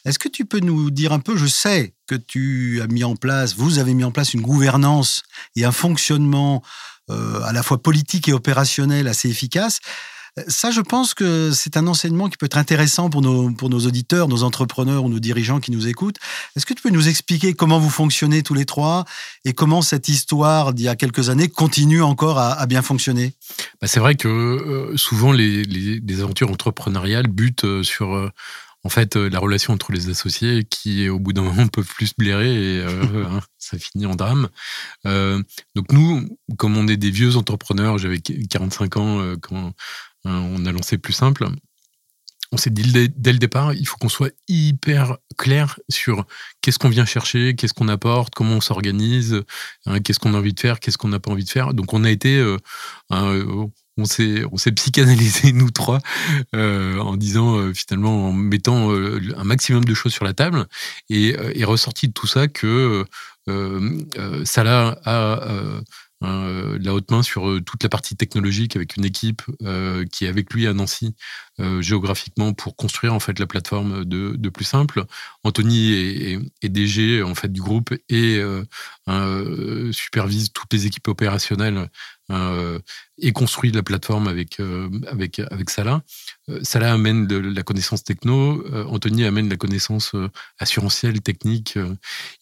Est-ce 0.04 0.18
que 0.18 0.28
tu 0.28 0.44
peux 0.44 0.60
nous 0.60 0.90
dire 0.90 1.12
un 1.12 1.20
peu, 1.20 1.36
je 1.36 1.46
sais 1.46 1.94
que 2.06 2.14
tu 2.14 2.82
as 2.82 2.88
mis 2.88 3.04
en 3.04 3.16
place, 3.16 3.54
vous 3.56 3.78
avez 3.78 3.94
mis 3.94 4.04
en 4.04 4.10
place 4.10 4.34
une 4.34 4.42
gouvernance 4.42 5.22
et 5.56 5.64
un 5.64 5.72
fonctionnement 5.72 6.62
à 7.08 7.52
la 7.52 7.62
fois 7.62 7.82
politique 7.82 8.28
et 8.28 8.32
opérationnel 8.32 9.08
assez 9.08 9.28
efficace. 9.28 9.80
Ça, 10.48 10.70
je 10.70 10.80
pense 10.80 11.12
que 11.12 11.50
c'est 11.52 11.76
un 11.76 11.86
enseignement 11.86 12.30
qui 12.30 12.38
peut 12.38 12.46
être 12.46 12.56
intéressant 12.56 13.10
pour 13.10 13.20
nos, 13.20 13.50
pour 13.50 13.68
nos 13.68 13.80
auditeurs, 13.80 14.28
nos 14.28 14.44
entrepreneurs 14.44 15.04
ou 15.04 15.10
nos 15.10 15.18
dirigeants 15.18 15.60
qui 15.60 15.70
nous 15.72 15.88
écoutent. 15.88 16.16
Est-ce 16.56 16.64
que 16.64 16.72
tu 16.72 16.80
peux 16.80 16.90
nous 16.90 17.08
expliquer 17.08 17.52
comment 17.52 17.78
vous 17.78 17.90
fonctionnez 17.90 18.42
tous 18.42 18.54
les 18.54 18.64
trois 18.64 19.04
et 19.44 19.52
comment 19.52 19.82
cette 19.82 20.08
histoire 20.08 20.72
d'il 20.72 20.86
y 20.86 20.88
a 20.88 20.96
quelques 20.96 21.28
années 21.28 21.50
continue 21.50 22.00
encore 22.00 22.38
à, 22.38 22.64
bien 22.66 22.80
fonctionner? 22.80 23.34
Bah, 23.82 23.88
C'est 23.88 24.00
vrai 24.00 24.14
que 24.14 24.28
euh, 24.28 24.96
souvent 24.96 25.32
les, 25.32 25.64
les, 25.64 26.20
aventures 26.20 26.50
entrepreneuriales 26.50 27.26
butent 27.26 27.64
euh, 27.64 27.82
sur... 27.82 28.14
Euh, 28.14 28.30
en 28.84 28.88
fait, 28.88 29.14
la 29.14 29.38
relation 29.38 29.72
entre 29.72 29.92
les 29.92 30.08
associés 30.08 30.64
qui, 30.68 31.08
au 31.08 31.20
bout 31.20 31.32
d'un 31.32 31.42
moment, 31.42 31.68
peuvent 31.72 31.86
plus 31.86 32.08
se 32.08 32.14
blairer 32.18 32.78
et 32.78 32.82
hein, 32.82 33.40
ça 33.56 33.78
finit 33.78 34.06
en 34.06 34.16
drame. 34.16 34.48
donc 35.04 35.92
nous, 35.92 36.36
comme 36.56 36.76
on 36.76 36.88
est 36.88 36.96
des 36.96 37.12
vieux 37.12 37.36
entrepreneurs, 37.36 37.98
j'avais 37.98 38.18
45 38.18 38.96
ans 38.96 39.34
quand, 39.40 39.72
on 40.24 40.64
a 40.64 40.72
lancé 40.72 40.98
plus 40.98 41.12
simple. 41.12 41.48
On 42.52 42.58
s'est 42.58 42.70
dit 42.70 42.82
dès 43.16 43.32
le 43.32 43.38
départ, 43.38 43.72
il 43.72 43.86
faut 43.86 43.96
qu'on 43.96 44.10
soit 44.10 44.30
hyper 44.46 45.16
clair 45.38 45.80
sur 45.88 46.26
qu'est-ce 46.60 46.78
qu'on 46.78 46.90
vient 46.90 47.06
chercher, 47.06 47.56
qu'est-ce 47.56 47.72
qu'on 47.72 47.88
apporte, 47.88 48.34
comment 48.34 48.56
on 48.56 48.60
s'organise, 48.60 49.42
hein, 49.86 50.00
qu'est-ce 50.00 50.18
qu'on 50.18 50.34
a 50.34 50.38
envie 50.38 50.52
de 50.52 50.60
faire, 50.60 50.78
qu'est-ce 50.78 50.98
qu'on 50.98 51.08
n'a 51.08 51.18
pas 51.18 51.30
envie 51.30 51.44
de 51.44 51.50
faire. 51.50 51.72
Donc 51.72 51.94
on 51.94 52.04
a 52.04 52.10
été, 52.10 52.36
euh, 52.36 52.58
euh, 53.10 53.66
on 53.96 54.04
s'est 54.04 54.44
on 54.52 54.56
psychanalysé 54.56 55.52
nous 55.54 55.70
trois 55.70 56.00
en 56.52 57.16
disant 57.16 57.72
finalement 57.72 58.28
en 58.28 58.32
mettant 58.32 58.90
un 58.90 59.44
maximum 59.44 59.86
de 59.86 59.94
choses 59.94 60.12
sur 60.12 60.26
la 60.26 60.34
table 60.34 60.66
et 61.08 61.30
est 61.30 61.64
ressorti 61.64 62.08
de 62.08 62.12
tout 62.12 62.26
ça 62.26 62.48
que 62.48 63.06
Salah 64.44 65.00
a 65.06 65.80
euh, 66.22 66.78
la 66.80 66.94
haute 66.94 67.10
main 67.10 67.22
sur 67.22 67.48
euh, 67.48 67.60
toute 67.60 67.82
la 67.82 67.88
partie 67.88 68.16
technologique 68.16 68.76
avec 68.76 68.96
une 68.96 69.04
équipe 69.04 69.42
euh, 69.62 70.04
qui 70.06 70.24
est 70.24 70.28
avec 70.28 70.52
lui 70.52 70.66
à 70.66 70.72
Nancy 70.72 71.14
géographiquement 71.78 72.54
pour 72.54 72.74
construire 72.74 73.14
en 73.14 73.20
fait 73.20 73.38
la 73.38 73.46
plateforme 73.46 74.04
de, 74.04 74.48
plus 74.48 74.64
simple. 74.64 75.04
Anthony 75.44 75.92
est, 75.92 76.68
DG 76.68 77.22
en 77.22 77.36
fait 77.36 77.52
du 77.52 77.60
groupe 77.60 77.94
et 78.08 78.42
supervise 79.92 80.52
toutes 80.52 80.72
les 80.72 80.86
équipes 80.86 81.06
opérationnelles 81.06 81.88
et 83.18 83.32
construit 83.32 83.70
la 83.72 83.82
plateforme 83.82 84.26
avec, 84.26 84.58
avec, 85.06 85.38
avec 85.38 85.70
Salah. 85.70 86.02
Salah 86.62 86.92
amène 86.92 87.26
de 87.26 87.36
la 87.36 87.62
connaissance 87.62 88.04
techno, 88.04 88.64
Anthony 88.88 89.24
amène 89.24 89.48
la 89.48 89.56
connaissance 89.56 90.14
assurantielle, 90.58 91.20
technique, 91.20 91.78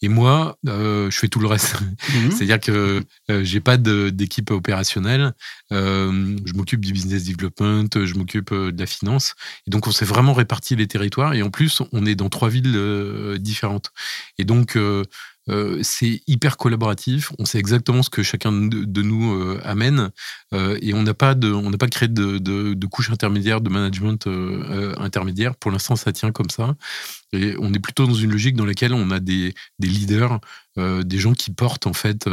et 0.01 0.07
moi, 0.07 0.57
je 0.65 1.09
fais 1.11 1.27
tout 1.27 1.39
le 1.39 1.47
reste. 1.47 1.75
Mhm. 1.81 2.31
C'est-à-dire 2.31 2.59
que 2.59 3.03
j'ai 3.43 3.59
pas 3.59 3.77
d'équipe 3.77 4.51
opérationnelle, 4.51 5.33
je 5.71 6.53
m'occupe 6.53 6.85
du 6.85 6.93
business 6.93 7.25
development, 7.25 7.89
je 7.93 8.13
m'occupe 8.15 8.53
de 8.53 8.79
la 8.79 8.85
finance, 8.85 9.35
et 9.67 9.71
donc 9.71 9.87
on 9.87 9.91
s'est 9.91 10.05
vraiment 10.05 10.33
réparti 10.33 10.75
les 10.75 10.87
territoires, 10.87 11.33
et 11.33 11.41
en 11.41 11.49
plus, 11.49 11.81
on 11.91 12.05
est 12.05 12.15
dans 12.15 12.29
trois 12.29 12.49
villes 12.49 13.37
différentes. 13.39 13.91
Et 14.37 14.45
donc, 14.45 14.77
euh, 15.49 15.79
c'est 15.81 16.21
hyper 16.27 16.57
collaboratif. 16.57 17.31
On 17.39 17.45
sait 17.45 17.57
exactement 17.57 18.03
ce 18.03 18.09
que 18.09 18.21
chacun 18.21 18.51
de, 18.51 19.01
nous 19.01 19.33
euh, 19.33 19.59
amène 19.63 20.11
euh, 20.53 20.77
et 20.81 20.93
on 20.93 21.01
n'a 21.01 21.13
pas 21.13 21.33
de, 21.33 21.51
on 21.51 21.71
n'a 21.71 21.77
pas 21.77 21.87
créé 21.87 22.07
de, 22.07 22.37
de, 22.37 22.85
couche 22.87 23.09
intermédiaire, 23.09 23.61
de 23.61 23.69
management 23.69 24.27
intermédiaire. 24.97 25.55
Pour 25.55 25.71
l'instant, 25.71 25.95
ça 25.95 26.11
tient 26.11 26.31
comme 26.31 26.49
ça. 26.49 26.75
Et 27.33 27.55
on 27.59 27.73
est 27.73 27.79
plutôt 27.79 28.05
dans 28.05 28.13
une 28.13 28.31
logique 28.31 28.55
dans 28.55 28.65
laquelle 28.65 28.93
on 28.93 29.09
a 29.09 29.19
des, 29.19 29.53
des 29.79 29.87
leaders, 29.87 30.39
des 30.77 31.17
gens 31.17 31.33
qui 31.33 31.51
portent 31.51 31.87
en 31.87 31.93
fait 31.93 32.29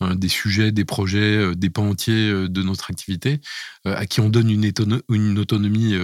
des 0.00 0.28
sujets, 0.28 0.72
des 0.72 0.84
projets, 0.84 1.54
des 1.54 1.70
pans 1.70 1.88
entiers 1.88 2.48
de 2.48 2.62
notre 2.62 2.90
activité, 2.90 3.40
à 3.84 4.06
qui 4.06 4.20
on 4.20 4.28
donne 4.28 4.50
une, 4.50 4.72
une 5.08 5.38
autonomie 5.38 5.94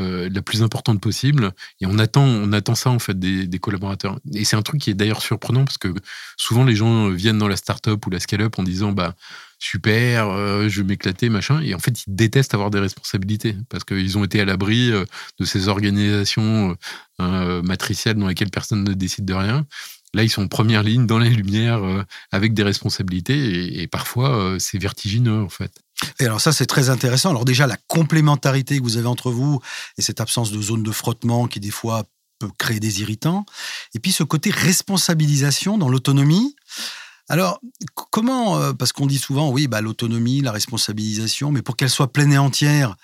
euh, 0.00 0.28
la 0.28 0.42
plus 0.42 0.64
importante 0.64 1.00
possible. 1.00 1.52
Et 1.80 1.86
on 1.86 2.00
attend, 2.00 2.24
on 2.24 2.52
attend 2.52 2.74
ça 2.74 2.90
en 2.90 2.98
fait 2.98 3.16
des, 3.16 3.58
collaborateurs. 3.60 4.18
Et 4.32 4.44
c'est 4.44 4.56
un 4.56 4.62
truc 4.62 4.80
qui 4.80 4.90
est 4.90 4.94
d'ailleurs 4.94 5.22
surprenant 5.22 5.64
parce 5.64 5.78
que 5.78 5.94
souvent 6.36 6.64
les 6.64 6.74
gens 6.74 7.10
viennent 7.10 7.38
dans 7.38 7.46
la 7.46 7.54
start-up 7.54 8.04
ou 8.04 8.10
la 8.10 8.18
scale-up 8.18 8.58
en 8.58 8.64
disant 8.64 8.90
bah 8.90 9.14
super, 9.60 10.30
euh, 10.30 10.68
je 10.68 10.80
vais 10.80 10.88
m'éclater, 10.88 11.28
machin. 11.28 11.60
Et 11.60 11.74
en 11.76 11.78
fait, 11.78 12.06
ils 12.06 12.14
détestent 12.16 12.54
avoir 12.54 12.70
des 12.70 12.80
responsabilités 12.80 13.56
parce 13.68 13.84
qu'ils 13.84 14.18
ont 14.18 14.24
été 14.24 14.40
à 14.40 14.44
l'abri 14.44 14.90
euh, 14.90 15.04
de 15.38 15.44
ces 15.44 15.68
organisations 15.68 16.76
matricielles 17.18 18.16
dans 18.16 18.26
lesquelles 18.26 18.50
personne 18.50 18.82
ne 18.82 18.94
décide 18.94 19.24
de 19.24 19.34
rien. 19.34 19.64
Là, 20.12 20.24
ils 20.24 20.30
sont 20.30 20.42
en 20.42 20.48
première 20.48 20.82
ligne, 20.82 21.06
dans 21.06 21.18
les 21.18 21.30
lumières, 21.30 21.82
avec 22.32 22.54
des 22.54 22.64
responsabilités, 22.64 23.80
et 23.80 23.86
parfois, 23.86 24.56
c'est 24.58 24.78
vertigineux, 24.78 25.40
en 25.40 25.48
fait. 25.48 25.83
Et 26.20 26.26
alors 26.26 26.40
ça, 26.40 26.52
c'est 26.52 26.66
très 26.66 26.90
intéressant. 26.90 27.30
Alors 27.30 27.44
déjà, 27.44 27.66
la 27.66 27.76
complémentarité 27.88 28.78
que 28.78 28.82
vous 28.82 28.96
avez 28.96 29.06
entre 29.06 29.30
vous 29.30 29.60
et 29.98 30.02
cette 30.02 30.20
absence 30.20 30.50
de 30.50 30.60
zone 30.60 30.82
de 30.82 30.92
frottement 30.92 31.46
qui, 31.46 31.60
des 31.60 31.70
fois, 31.70 32.04
peut 32.38 32.50
créer 32.58 32.80
des 32.80 33.00
irritants. 33.00 33.44
Et 33.94 34.00
puis 34.00 34.12
ce 34.12 34.22
côté 34.22 34.50
responsabilisation 34.50 35.78
dans 35.78 35.88
l'autonomie. 35.88 36.56
Alors, 37.28 37.60
comment, 38.10 38.58
euh, 38.58 38.72
parce 38.74 38.92
qu'on 38.92 39.06
dit 39.06 39.18
souvent, 39.18 39.50
oui, 39.50 39.66
bah, 39.66 39.80
l'autonomie, 39.80 40.42
la 40.42 40.52
responsabilisation, 40.52 41.50
mais 41.52 41.62
pour 41.62 41.76
qu'elle 41.76 41.88
soit 41.88 42.12
pleine 42.12 42.32
et 42.32 42.38
entière, 42.38 42.96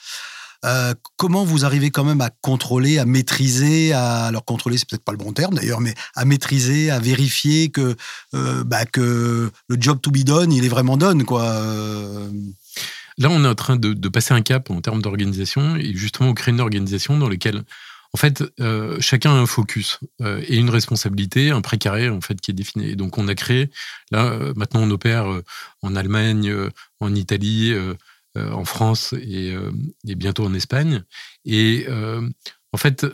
euh, 0.66 0.92
comment 1.16 1.42
vous 1.42 1.64
arrivez 1.64 1.90
quand 1.90 2.04
même 2.04 2.20
à 2.20 2.28
contrôler, 2.42 2.98
à 2.98 3.06
maîtriser, 3.06 3.94
à 3.94 4.26
alors 4.26 4.44
contrôler, 4.44 4.76
c'est 4.76 4.86
peut-être 4.86 5.04
pas 5.04 5.12
le 5.12 5.18
bon 5.18 5.32
terme 5.32 5.54
d'ailleurs, 5.54 5.80
mais 5.80 5.94
à 6.14 6.26
maîtriser, 6.26 6.90
à 6.90 6.98
vérifier 6.98 7.70
que 7.70 7.96
euh, 8.34 8.62
bah, 8.64 8.84
que 8.84 9.50
le 9.68 9.76
job 9.80 10.00
to 10.02 10.10
be 10.10 10.18
done, 10.18 10.52
il 10.52 10.64
est 10.64 10.68
vraiment 10.68 10.98
done 10.98 11.24
quoi. 11.24 11.62
Là, 13.20 13.28
on 13.30 13.44
est 13.44 13.48
en 13.48 13.54
train 13.54 13.76
de, 13.76 14.08
passer 14.08 14.32
un 14.32 14.40
cap 14.40 14.70
en 14.70 14.80
termes 14.80 15.02
d'organisation 15.02 15.76
et 15.76 15.94
justement, 15.94 16.30
on 16.30 16.34
crée 16.34 16.52
une 16.52 16.60
organisation 16.60 17.18
dans 17.18 17.28
laquelle, 17.28 17.64
en 18.14 18.16
fait, 18.16 18.42
euh, 18.60 18.96
chacun 18.98 19.32
a 19.32 19.34
un 19.34 19.44
focus 19.44 20.00
euh, 20.22 20.42
et 20.48 20.56
une 20.56 20.70
responsabilité, 20.70 21.50
un 21.50 21.60
précaré, 21.60 22.08
en 22.08 22.22
fait, 22.22 22.40
qui 22.40 22.50
est 22.50 22.54
défini. 22.54 22.96
donc, 22.96 23.18
on 23.18 23.28
a 23.28 23.34
créé, 23.34 23.70
là, 24.10 24.24
euh, 24.24 24.54
maintenant, 24.56 24.80
on 24.84 24.90
opère 24.90 25.26
en 25.82 25.96
Allemagne, 25.96 26.50
en 27.00 27.14
Italie, 27.14 27.74
en 28.36 28.64
France 28.64 29.12
et, 29.12 29.54
et, 30.08 30.14
bientôt 30.14 30.46
en 30.46 30.54
Espagne. 30.54 31.04
Et 31.44 31.86
en 32.72 32.78
fait, 32.78 33.06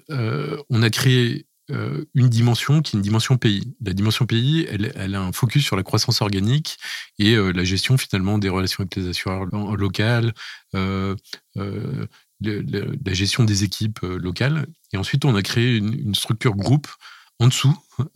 on 0.71 0.83
a 0.83 0.91
créé 0.91 1.47
une 1.69 2.29
dimension 2.29 2.81
qui 2.83 2.95
est 2.95 2.99
une 2.99 3.03
dimension 3.03 3.37
pays. 3.37 3.75
La 3.85 3.93
dimension 3.93 4.27
pays, 4.27 4.67
elle, 4.71 5.15
a 5.15 5.21
un 5.21 5.33
focus 5.33 5.65
sur 5.65 5.77
la 5.77 5.83
croissance 5.83 6.23
organique 6.23 6.79
et 7.19 7.35
euh, 7.35 7.53
la 7.53 7.65
gestion 7.65 7.99
finalement 7.99 8.39
des 8.39 8.49
relations 8.49 8.83
avec 8.83 8.95
les 8.97 9.09
assureurs 9.09 9.47
locales, 9.77 10.33
euh, 10.75 11.17
la 11.55 13.13
gestion 13.13 13.45
des 13.45 13.65
équipes 13.65 14.01
locales. 14.03 14.67
Et 14.93 14.97
ensuite, 14.97 15.25
on 15.25 15.35
a 15.35 15.43
créé 15.43 15.77
une, 15.77 16.15
structure 16.15 16.55
groupe 16.55 16.89
en 17.39 17.49
dessous, 17.49 17.77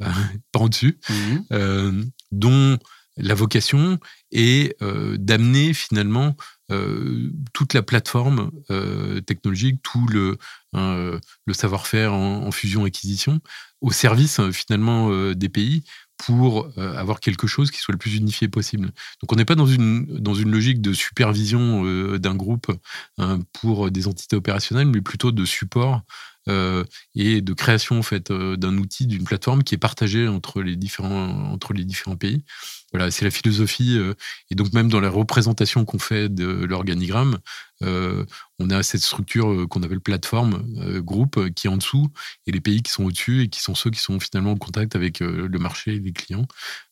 pas 0.53 0.61
en 0.61 0.69
dessus, 0.69 0.99
mmh. 1.09 2.03
dont 2.33 2.79
la 3.17 3.35
vocation 3.35 3.99
est 4.33 4.77
d'amener 5.19 5.75
finalement 5.75 6.37
euh, 6.71 7.33
toute 7.53 7.75
la 7.75 7.83
plateforme 7.83 8.51
euh, 8.71 9.21
technologique, 9.23 9.81
tout 9.83 10.07
le, 10.07 10.39
euh, 10.77 11.19
savoir-faire 11.53 12.13
en, 12.13 12.51
fusion-acquisition 12.53 13.41
au 13.81 13.91
service 13.91 14.41
finalement 14.53 15.33
des 15.33 15.49
pays 15.49 15.85
pour 16.19 16.69
avoir 16.77 17.19
quelque 17.19 17.47
chose 17.47 17.71
qui 17.71 17.81
soit 17.81 17.93
le 17.93 17.99
plus 17.99 18.15
unifié 18.15 18.47
possible. 18.47 18.93
Donc 19.23 19.33
on 19.33 19.37
n'est 19.37 19.47
pas 19.47 19.55
dans 19.55 19.67
une, 19.67 20.05
dans 20.05 20.35
une 20.35 20.51
logique 20.51 20.83
de 20.83 20.93
supervision 20.93 21.83
d'un 22.19 22.35
groupe 22.35 22.71
hein, 23.17 23.39
pour 23.55 23.91
des 23.91 24.07
entités 24.07 24.37
opérationnelles, 24.37 24.89
mais 24.89 25.01
plutôt 25.01 25.33
de 25.33 25.45
support 25.47 26.03
et 26.47 27.41
de 27.41 27.53
création 27.53 27.99
en 27.99 28.03
fait 28.03 28.33
d'un 28.33 28.77
outil, 28.79 29.07
d'une 29.07 29.25
plateforme 29.25 29.63
qui 29.63 29.75
est 29.75 29.79
partagée 29.79 30.27
entre 30.29 30.63
les 30.63 30.77
différents, 30.77 31.51
entre 31.53 31.73
les 31.73 31.85
différents 31.85 32.17
pays. 32.17 32.45
Voilà, 32.93 33.11
c'est 33.11 33.25
la 33.25 33.31
philosophie. 33.31 33.97
Euh, 33.99 34.15
et 34.51 34.55
donc, 34.55 34.73
même 34.73 34.89
dans 34.89 35.01
la 35.01 35.11
représentation 35.11 35.85
qu'on 35.85 35.99
fait 35.99 36.29
de 36.29 36.47
l'organigramme, 36.47 37.39
euh, 37.83 38.25
on 38.59 38.71
a 38.71 38.83
cette 38.83 39.01
structure 39.01 39.51
euh, 39.51 39.67
qu'on 39.67 39.83
appelle 39.83 40.01
plateforme, 40.01 40.65
groupe, 41.01 41.51
qui 41.55 41.67
est 41.67 41.71
en 41.71 41.77
dessous, 41.77 42.09
et 42.47 42.53
les 42.53 42.61
pays 42.61 42.83
qui 42.83 42.91
sont 42.91 43.05
au-dessus, 43.05 43.43
et 43.43 43.49
qui 43.49 43.61
sont 43.61 43.75
ceux 43.75 43.91
qui 43.91 44.01
sont 44.01 44.19
finalement 44.19 44.53
en 44.53 44.57
contact 44.57 44.97
avec 44.97 45.21
le 45.21 45.59
marché 45.59 45.95
et 45.95 46.01
les 46.01 46.13
clients. 46.13 46.47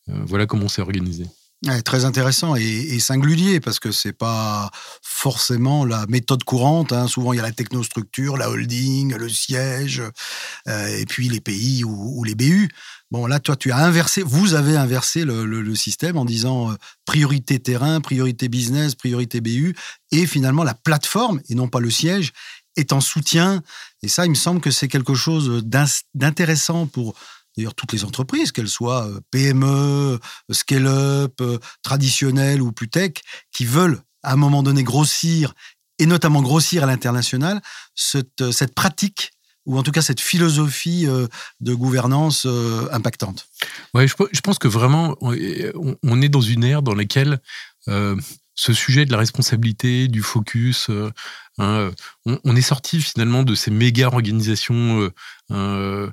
voilà 0.07 0.47
comment 0.47 0.69
c'est 0.69 0.83
organisé 0.83 1.25
très 1.85 2.05
intéressant 2.05 2.55
et, 2.55 2.99
singulier 3.01 3.61
parce 3.61 3.81
que 3.81 3.91
c'est 3.91 4.13
pas 4.13 4.71
forcément 5.03 5.85
la 5.85 6.07
méthode 6.07 6.45
courante. 6.45 6.93
Hein. 6.93 7.09
Souvent, 7.09 7.33
il 7.33 7.37
y 7.37 7.41
a 7.41 7.43
la 7.43 7.53
technostructure, 7.53 8.37
la 8.37 8.51
holding, 8.51 9.15
le 9.15 9.29
siège, 9.29 10.03
euh, 10.69 10.99
et 10.99 11.07
puis 11.07 11.29
les 11.29 11.41
pays 11.41 11.85
ou, 11.85 12.23
les 12.25 12.35
BU. 12.35 12.69
Bon, 13.11 13.27
là, 13.27 13.41
toi, 13.41 13.57
tu 13.57 13.73
as 13.73 13.79
inversé, 13.79 14.23
vous 14.23 14.55
avez 14.55 14.77
inversé 14.77 15.25
le, 15.25 15.75
système 15.75 16.17
en 16.17 16.25
disant 16.25 16.71
euh, 16.71 16.75
priorité 17.05 17.59
terrain, 17.59 18.01
priorité 18.01 18.49
business, 18.49 18.95
priorité 18.95 19.41
BU, 19.41 19.75
et 20.11 20.27
finalement 20.27 20.65
la 20.65 20.75
plateforme 20.75 21.41
et 21.49 21.55
non 21.55 21.69
pas 21.69 21.81
le 21.81 21.91
siège 21.91 22.33
est 22.77 22.93
en 22.93 23.01
soutien. 23.01 23.63
Et 24.03 24.09
ça, 24.09 24.27
il 24.27 24.31
me 24.31 24.35
semble 24.35 24.61
que 24.61 24.71
c'est 24.71 24.89
quelque 24.89 25.15
chose 25.15 25.63
d'intéressant 26.15 26.87
pour 26.87 27.15
d'ailleurs 27.59 27.75
toutes 27.75 27.93
les 27.93 28.05
entreprises, 28.05 28.53
qu'elles 28.53 28.69
soient 28.69 29.07
euh, 29.07 29.21
PME, 29.33 29.67
euh, 29.67 30.19
scale-up, 30.51 31.35
euh, 31.41 31.59
traditionnelles 31.83 32.63
ou 32.63 32.71
plus 32.73 32.89
tech, 32.89 33.15
qui 33.53 33.67
veulent 33.67 34.01
à 34.23 34.33
un 34.33 34.37
moment 34.37 34.63
donné 34.63 34.85
grossir, 34.85 35.55
et 35.99 36.07
notamment 36.07 36.41
grossir 36.41 36.85
à 36.85 36.87
l'international, 36.87 37.61
cette, 37.95 38.75
pratique 38.75 39.33
ou 39.67 39.77
en 39.77 39.83
tout 39.83 39.91
cas 39.91 40.01
cette 40.01 40.21
philosophie 40.21 41.07
de 41.61 41.75
gouvernance 41.75 42.47
impactante. 42.93 43.49
Ouais, 43.95 44.07
je, 44.07 44.41
pense 44.41 44.59
que 44.59 44.69
vraiment, 44.69 45.17
on 45.21 46.23
est 46.23 46.29
dans 46.29 46.41
une 46.41 46.65
ère 46.65 46.83
dans 46.83 46.95
laquelle 46.95 47.41
ce 47.87 48.73
sujet 48.73 49.07
de 49.07 49.13
la 49.13 49.19
responsabilité, 49.19 50.09
du 50.09 50.23
focus, 50.23 50.89
hein, 51.59 51.91
on, 52.25 52.57
est 52.57 52.63
sorti 52.63 53.01
finalement 53.01 53.43
de 53.43 53.55
ces 53.55 53.71
méga 53.71 54.07
organisations 54.07 55.11
euh, 55.51 56.11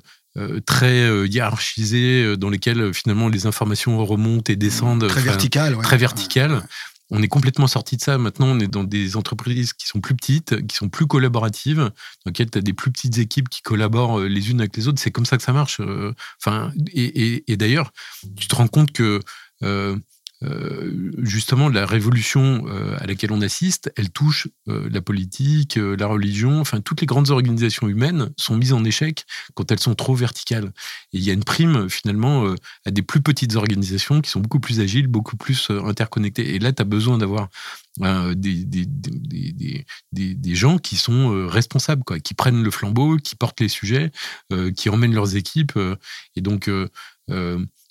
très 0.66 1.02
euh, 1.02 1.26
hiérarchisées, 1.26 2.24
euh, 2.24 2.36
dans 2.36 2.50
lesquelles 2.50 2.92
finalement 2.92 3.28
les 3.28 3.46
informations 3.46 4.04
remontent 4.04 4.52
et 4.52 4.56
descendent. 4.56 5.06
Très 5.08 5.22
verticales. 5.22 5.76
Très 5.82 5.96
verticales. 5.96 6.62
On 7.10 7.22
est 7.22 7.28
complètement 7.28 7.68
sorti 7.68 7.96
de 7.96 8.02
ça. 8.02 8.18
Maintenant, 8.18 8.48
on 8.48 8.58
est 8.58 8.66
dans 8.66 8.82
des 8.82 9.16
entreprises 9.16 9.72
qui 9.72 9.86
sont 9.86 10.00
plus 10.00 10.16
petites, 10.16 10.66
qui 10.66 10.76
sont 10.76 10.88
plus 10.88 11.06
collaboratives, 11.06 11.78
dans 11.78 11.92
lesquelles 12.26 12.50
tu 12.50 12.58
as 12.58 12.62
des 12.62 12.72
plus 12.72 12.90
petites 12.90 13.18
équipes 13.18 13.48
qui 13.48 13.62
collaborent 13.62 14.20
les 14.20 14.50
unes 14.50 14.58
avec 14.58 14.76
les 14.76 14.88
autres. 14.88 14.98
C'est 15.00 15.12
comme 15.12 15.24
ça 15.24 15.36
que 15.36 15.44
ça 15.44 15.52
marche. 15.52 15.80
Enfin, 16.42 16.72
et, 16.92 17.56
d'ailleurs, 17.56 17.92
tu 18.36 18.48
te 18.48 18.56
rends 18.56 18.66
compte 18.66 18.90
que 18.90 19.20
justement, 21.18 21.68
la 21.68 21.86
révolution 21.86 22.66
à 22.98 23.06
laquelle 23.06 23.32
on 23.32 23.40
assiste, 23.40 23.90
elle 23.96 24.10
touche 24.10 24.48
la 24.66 25.00
politique, 25.00 25.76
la 25.76 26.06
religion, 26.06 26.60
enfin, 26.60 26.80
toutes 26.80 27.00
les 27.00 27.06
grandes 27.06 27.30
organisations 27.30 27.88
humaines 27.88 28.30
sont 28.36 28.56
mises 28.56 28.72
en 28.72 28.84
échec 28.84 29.24
quand 29.54 29.70
elles 29.70 29.80
sont 29.80 29.94
trop 29.94 30.14
verticales. 30.14 30.72
Et 31.12 31.18
il 31.18 31.24
y 31.24 31.30
a 31.30 31.32
une 31.32 31.44
prime, 31.44 31.88
finalement, 31.88 32.54
à 32.84 32.90
des 32.90 33.02
plus 33.02 33.22
petites 33.22 33.56
organisations 33.56 34.20
qui 34.20 34.30
sont 34.30 34.40
beaucoup 34.40 34.60
plus 34.60 34.80
agiles, 34.80 35.06
beaucoup 35.06 35.36
plus 35.36 35.70
interconnectées. 35.70 36.54
Et 36.54 36.58
là, 36.58 36.72
tu 36.72 36.82
as 36.82 36.86
besoin 36.86 37.18
d'avoir 37.18 37.48
des, 38.34 38.64
gens 40.54 40.78
qui 40.78 40.96
sont 40.96 41.46
responsables, 41.48 42.04
quoi, 42.04 42.20
qui 42.20 42.34
prennent 42.34 42.62
le 42.62 42.70
flambeau, 42.70 43.16
qui 43.16 43.36
portent 43.36 43.60
les 43.60 43.68
sujets, 43.68 44.10
qui 44.76 44.90
emmènent 44.90 45.14
leurs 45.14 45.36
équipes. 45.36 45.78
et 46.36 46.40
donc, 46.40 46.70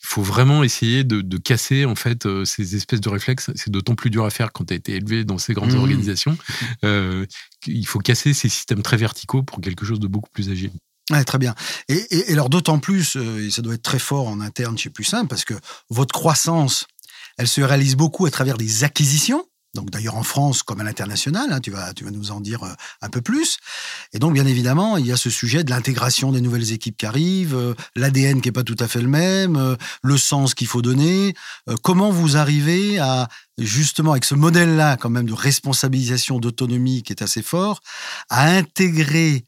il 0.05 0.07
faut 0.07 0.21
vraiment 0.21 0.63
essayer 0.63 1.03
de, 1.03 1.37
casser 1.37 1.85
en 1.85 1.95
fait 1.95 2.27
ces 2.45 2.75
espèces 2.75 3.01
de 3.01 3.09
réflexes. 3.09 3.51
C'est 3.55 3.71
d'autant 3.71 3.95
plus 3.95 4.09
dur 4.09 4.25
à 4.25 4.29
faire 4.29 4.51
quand 4.53 4.65
tu 4.65 4.73
as 4.73 4.77
été 4.77 4.93
élevé 4.93 5.25
dans 5.25 5.37
ces 5.37 5.53
grandes 5.53 5.73
mmh. 5.73 5.79
organisations. 5.79 6.37
il 6.83 7.87
faut 7.87 7.99
casser 7.99 8.33
ces 8.33 8.49
systèmes 8.49 8.81
très 8.81 8.97
verticaux 8.97 9.43
pour 9.43 9.59
quelque 9.61 9.85
chose 9.85 9.99
de 9.99 10.07
beaucoup 10.07 10.29
plus 10.31 10.49
agile. 10.49 10.71
très 11.25 11.37
bien. 11.37 11.55
Et, 11.89 12.05
et, 12.11 12.33
alors 12.33 12.49
d'autant 12.49 12.79
plus, 12.79 13.15
et 13.15 13.49
ça 13.49 13.61
doit 13.61 13.73
être 13.73 13.83
très 13.83 13.99
fort 13.99 14.27
en 14.27 14.41
interne 14.41 14.77
chez 14.77 14.89
Plus 14.89 15.03
Simple, 15.03 15.27
parce 15.27 15.43
que 15.43 15.55
votre 15.89 16.13
croissance, 16.13 16.87
elle 17.37 17.47
se 17.47 17.61
réalise 17.61 17.95
beaucoup 17.95 18.25
à 18.25 18.31
travers 18.31 18.57
des 18.57 18.83
acquisitions 18.83 19.43
donc 19.75 19.91
d'ailleurs 19.91 20.15
en 20.15 20.23
France 20.23 20.63
comme 20.63 20.81
à 20.81 20.83
l'international, 20.83 21.51
hein, 21.51 21.59
tu, 21.59 21.69
vas, 21.69 21.93
nous 22.11 22.31
en 22.31 22.39
dire 22.39 22.63
euh, 22.63 22.73
un 23.01 23.09
peu 23.09 23.21
plus. 23.21 23.57
Et 24.13 24.19
donc 24.19 24.33
bien 24.33 24.47
évidemment, 24.47 24.97
il 24.97 25.05
y 25.05 25.11
a 25.11 25.17
ce 25.17 25.29
sujet 25.29 25.63
de 25.63 25.69
l'intégration 25.69 26.31
des 26.31 26.41
nouvelles 26.41 26.71
équipes 26.71 26.97
qui 26.97 27.05
arrivent, 27.05 27.55
euh, 27.55 27.75
l'ADN 27.95 28.41
qui 28.41 28.49
est 28.49 28.53
pas 28.53 28.63
tout 28.63 28.77
à 28.79 28.87
fait 28.87 29.01
le 29.01 29.07
même, 29.07 29.57
euh, 29.57 29.75
le 30.01 30.17
sens 30.17 30.55
qu'il 30.55 30.67
faut 30.67 30.81
donner. 30.81 31.35
comment 31.83 32.09
vous 32.09 32.37
arrivez 32.37 32.97
à 32.99 33.27
justement 33.57 34.11
avec 34.11 34.25
ce 34.25 34.33
modèle-là 34.33 34.97
quand 34.97 35.09
même 35.09 35.27
de 35.27 35.33
responsabilisation, 35.33 36.39
d'autonomie 36.39 37.03
qui 37.03 37.11
est 37.13 37.21
assez 37.21 37.41
fort, 37.41 37.81
à 38.29 38.47
intégrer 38.47 39.45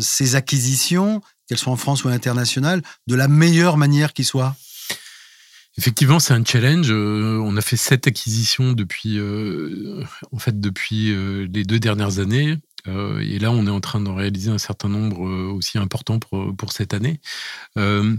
ces 0.00 0.34
acquisitions, 0.34 1.22
qu'elles 1.46 1.58
soient 1.58 1.72
en 1.72 1.76
France 1.76 2.04
ou 2.04 2.08
à 2.08 2.10
l'international, 2.10 2.82
de 3.06 3.14
la 3.14 3.28
meilleure 3.28 3.76
manière 3.76 4.12
qui 4.12 4.24
soit? 4.24 4.56
Effectivement, 5.78 6.18
c'est 6.18 6.34
un 6.34 6.44
challenge. 6.44 6.90
Euh, 6.90 7.40
on 7.42 7.56
a 7.56 7.60
fait 7.60 7.76
sept 7.76 8.06
acquisitions 8.06 8.72
depuis, 8.72 9.18
euh, 9.18 10.04
en 10.32 10.38
fait, 10.38 10.60
depuis 10.60 11.12
euh, 11.12 11.46
les 11.52 11.64
deux 11.64 11.78
dernières 11.78 12.18
années. 12.18 12.56
et 12.86 13.38
là, 13.38 13.52
on 13.52 13.66
est 13.66 13.70
en 13.70 13.80
train 13.80 14.00
d'en 14.00 14.14
réaliser 14.14 14.50
un 14.50 14.58
certain 14.58 14.88
nombre 14.88 15.20
aussi 15.52 15.78
important 15.78 16.18
pour, 16.18 16.56
pour 16.56 16.72
cette 16.72 16.94
année. 16.94 17.20
en 17.76 18.18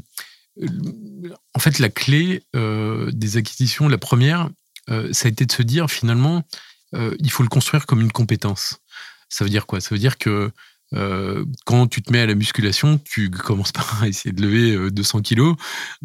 fait, 1.60 1.79
la 1.79 1.89
clé 1.89 2.43
des 2.53 3.38
acquisitions, 3.38 3.89
la 3.89 3.98
première, 3.98 4.50
ça 4.88 5.27
a 5.27 5.29
été 5.29 5.48
de 5.48 5.51
se 5.51 5.63
dire 5.63 5.89
finalement, 5.89 6.43
il 6.93 7.31
faut 7.31 7.41
le 7.41 7.50
construire 7.50 7.88
comme 7.88 8.01
une 8.01 8.12
compétence. 8.12 8.77
Ça 9.29 9.43
veut 9.43 9.50
dire 9.50 9.65
quoi? 9.65 9.81
Ça 9.81 9.89
veut 9.96 10.00
dire 10.00 10.20
que 10.20 10.51
euh, 10.93 11.45
quand 11.65 11.88
tu 11.88 12.01
te 12.01 12.12
mets 12.12 12.19
à 12.19 12.25
la 12.25 12.36
musculation, 12.36 13.00
tu 13.03 13.29
commences 13.29 13.71
par 13.71 14.03
essayer 14.05 14.33
de 14.33 14.41
lever 14.41 14.91
200 14.91 15.17
euh, 15.17 15.21
kilos. 15.21 15.55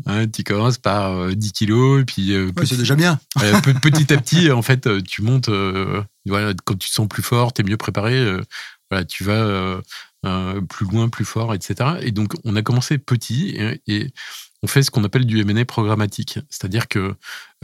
Hein, 0.07 0.29
tu 0.29 0.45
commences 0.45 0.79
par 0.79 1.29
10 1.35 1.49
euh, 1.49 1.51
kilos, 1.53 2.03
et 2.03 2.05
puis 2.05 2.35
c'est 2.65 2.77
déjà 2.77 2.95
bien. 2.95 3.19
petit 3.83 4.13
à 4.13 4.17
petit, 4.17 4.51
en 4.51 4.63
fait, 4.63 4.89
tu 5.05 5.23
montes. 5.23 5.51
voilà, 6.27 6.55
quand 6.65 6.77
tu 6.77 6.89
te 6.89 6.95
sens 6.95 7.09
plus 7.09 7.23
fort, 7.23 7.53
tu 7.53 7.63
es 7.63 7.65
mieux 7.65 7.77
préparé. 7.77 8.25
voilà, 8.91 9.05
tu 9.05 9.25
vas 9.25 9.81
plus 10.69 10.87
loin, 10.87 11.09
plus 11.09 11.25
fort, 11.25 11.55
etc. 11.55 11.91
Et 12.03 12.13
donc, 12.13 12.35
on 12.45 12.57
a 12.57 12.63
commencé 12.63 12.99
petit 12.99 13.57
et 13.87 14.13
on 14.63 14.67
fait 14.67 14.83
ce 14.83 14.91
qu'on 14.91 15.05
appelle 15.05 15.27
du 15.27 15.41
M&A 15.41 15.65
programmatique, 15.65 16.39
c'est-à-dire 16.51 16.89
que 16.89 17.15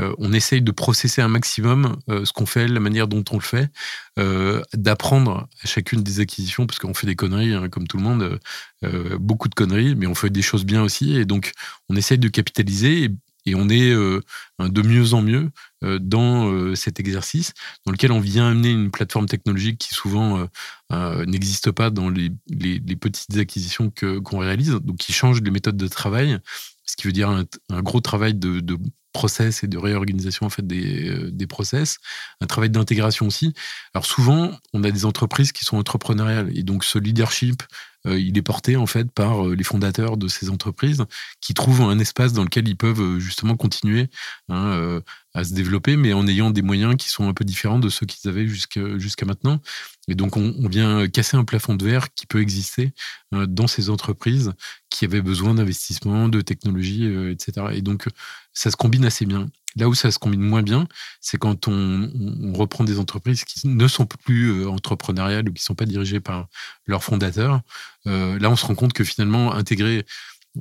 euh, 0.01 0.15
on 0.19 0.33
essaye 0.33 0.63
de 0.63 0.73
processer 0.73 1.23
un 1.23 1.29
maximum 1.29 1.99
euh, 2.09 2.25
ce 2.25 2.33
qu'on 2.33 2.47
fait, 2.47 2.69
la 2.69 2.81
manière 2.81 3.09
dont 3.09 3.25
on 3.31 3.37
le 3.37 3.43
fait, 3.43 3.71
euh, 4.19 4.63
d'apprendre 4.75 5.49
à 5.63 5.67
chacune 5.67 6.03
des 6.03 6.21
acquisitions, 6.21 6.67
parce 6.67 6.79
qu'on 6.79 6.95
fait 6.95 7.07
des 7.07 7.17
conneries 7.17 7.55
hein, 7.55 7.69
comme 7.69 7.87
tout 7.87 7.97
le 7.97 8.03
monde, 8.03 8.39
beaucoup 9.21 9.49
de 9.49 9.55
conneries, 9.55 9.95
mais 9.95 10.07
on 10.07 10.15
fait 10.15 10.31
des 10.31 10.43
choses 10.43 10.65
bien 10.65 10.83
aussi, 10.83 11.17
et 11.17 11.25
donc 11.25 11.53
on 11.89 11.97
essaye 11.97 12.19
de 12.19 12.29
capitaliser 12.29 13.11
et, 13.47 13.55
on 13.55 13.69
est 13.69 13.93
de 13.93 14.83
mieux 14.83 15.15
en 15.15 15.23
mieux 15.23 15.51
dans 15.83 16.75
cet 16.75 17.01
exercice 17.01 17.55
dans 17.85 17.93
lequel 17.93 18.13
on 18.13 18.21
vient 18.21 18.49
amener 18.49 18.71
une 18.71 18.91
plateforme 18.91 19.27
technologique 19.27 19.79
qui 19.79 19.95
souvent 19.95 20.49
n'existe 20.91 21.71
pas 21.71 21.91
dans 21.91 22.09
les, 22.09 22.31
petites 22.97 23.37
acquisitions 23.37 23.93
qu'on 24.25 24.39
réalise, 24.39 24.71
donc 24.83 24.97
qui 24.97 25.13
change 25.13 25.41
les 25.43 25.51
méthodes 25.51 25.77
de 25.77 25.89
travail 25.89 26.39
ce 26.85 26.97
qui 26.97 27.07
veut 27.07 27.13
dire 27.13 27.31
un, 27.31 27.83
gros 27.83 28.01
travail 28.01 28.35
de, 28.35 28.77
process 29.13 29.63
et 29.63 29.67
de 29.67 29.77
réorganisation 29.77 30.47
en 30.47 30.49
fait 30.49 30.67
des, 30.67 31.11
euh, 31.11 31.31
des 31.31 31.47
process, 31.47 31.99
un 32.41 32.47
travail 32.47 32.71
d'intégration 32.71 33.27
aussi. 33.27 33.53
Alors 33.93 34.07
souvent, 34.07 34.53
on 34.73 34.85
a 34.85 34.91
des 34.91 35.05
entreprises 35.05 35.53
qui 35.53 35.67
sont 35.67 35.77
entrepreneuriales 35.77 36.51
et 36.57 36.63
donc 36.63 36.83
ce 36.83 36.99
leadership, 36.99 37.63
il 38.07 38.37
est 38.37 38.43
porté 38.43 38.77
en 38.77 38.87
fait 38.87 39.11
par 39.11 39.47
euh, 39.47 39.55
les 39.55 39.65
fondateurs 39.65 40.17
de 40.17 40.29
ces 40.29 40.51
entreprises 40.51 41.05
qui 41.41 41.55
trouvent 41.55 41.83
un 41.83 41.99
espace 41.99 42.33
dans 42.33 42.45
lequel 42.45 42.69
ils 42.69 42.77
peuvent 42.77 43.19
justement 43.19 43.57
continuer 43.57 44.09
hein, 44.49 45.01
à 45.35 45.45
se 45.45 45.55
développer, 45.55 45.97
mais 45.97 46.13
en 46.13 46.27
ayant 46.27 46.51
des 46.51 46.63
moyens 46.63 46.97
qui 46.97 47.09
sont 47.09 47.29
un 47.29 47.35
peu 47.35 47.45
différents 47.45 47.79
de 47.79 47.89
ceux 47.89 48.07
qu'ils 48.07 48.29
avaient 48.29 48.47
jusqu'à 48.47 49.27
maintenant. 49.27 49.61
Et 50.09 50.15
donc, 50.15 50.37
on, 50.37 50.69
vient 50.69 51.09
casser 51.09 51.37
un 51.37 51.45
plafond 51.45 51.75
de 51.75 51.85
verre 51.85 52.13
qui 52.13 52.27
peut 52.27 52.41
exister 52.41 52.93
euh, 53.35 53.47
dans 53.47 53.67
ces 53.67 53.89
entreprises 53.89 54.53
qui 54.91 55.05
avaient 55.05 55.23
besoin 55.23 55.55
d'investissement, 55.55 56.29
de 56.29 56.41
technologie, 56.41 57.07
euh, 57.07 57.31
etc. 57.31 57.69
Et 57.73 57.83
donc, 57.83 58.09
ça 58.53 58.71
se 58.71 58.77
combine 58.77 59.05
assez 59.05 59.27
bien. 59.27 59.49
Là 59.77 59.89
où 59.89 59.95
ça 59.95 60.11
se 60.11 60.19
combine 60.19 60.41
moins 60.41 60.63
bien, 60.63 60.87
c'est 61.21 61.39
quand 61.39 61.69
on, 61.69 62.11
reprend 62.55 62.85
des 62.85 62.99
entreprises 62.99 63.45
qui 63.45 63.67
ne 63.67 63.89
sont 63.89 64.07
plus 64.07 64.51
euh, 64.51 64.69
entrepreneuriales 64.69 65.49
ou 65.49 65.53
qui 65.53 65.63
ne 65.63 65.65
sont 65.65 65.75
pas 65.75 65.87
dirigées 65.87 66.21
par 66.21 66.49
leurs 66.87 67.05
fondateurs. 67.05 67.61
là, 68.05 68.51
on 68.51 68.57
se 68.57 68.67
rend 68.67 68.75
compte 68.75 68.93
que 68.93 69.05
finalement, 69.05 69.55
intégrer 69.55 70.05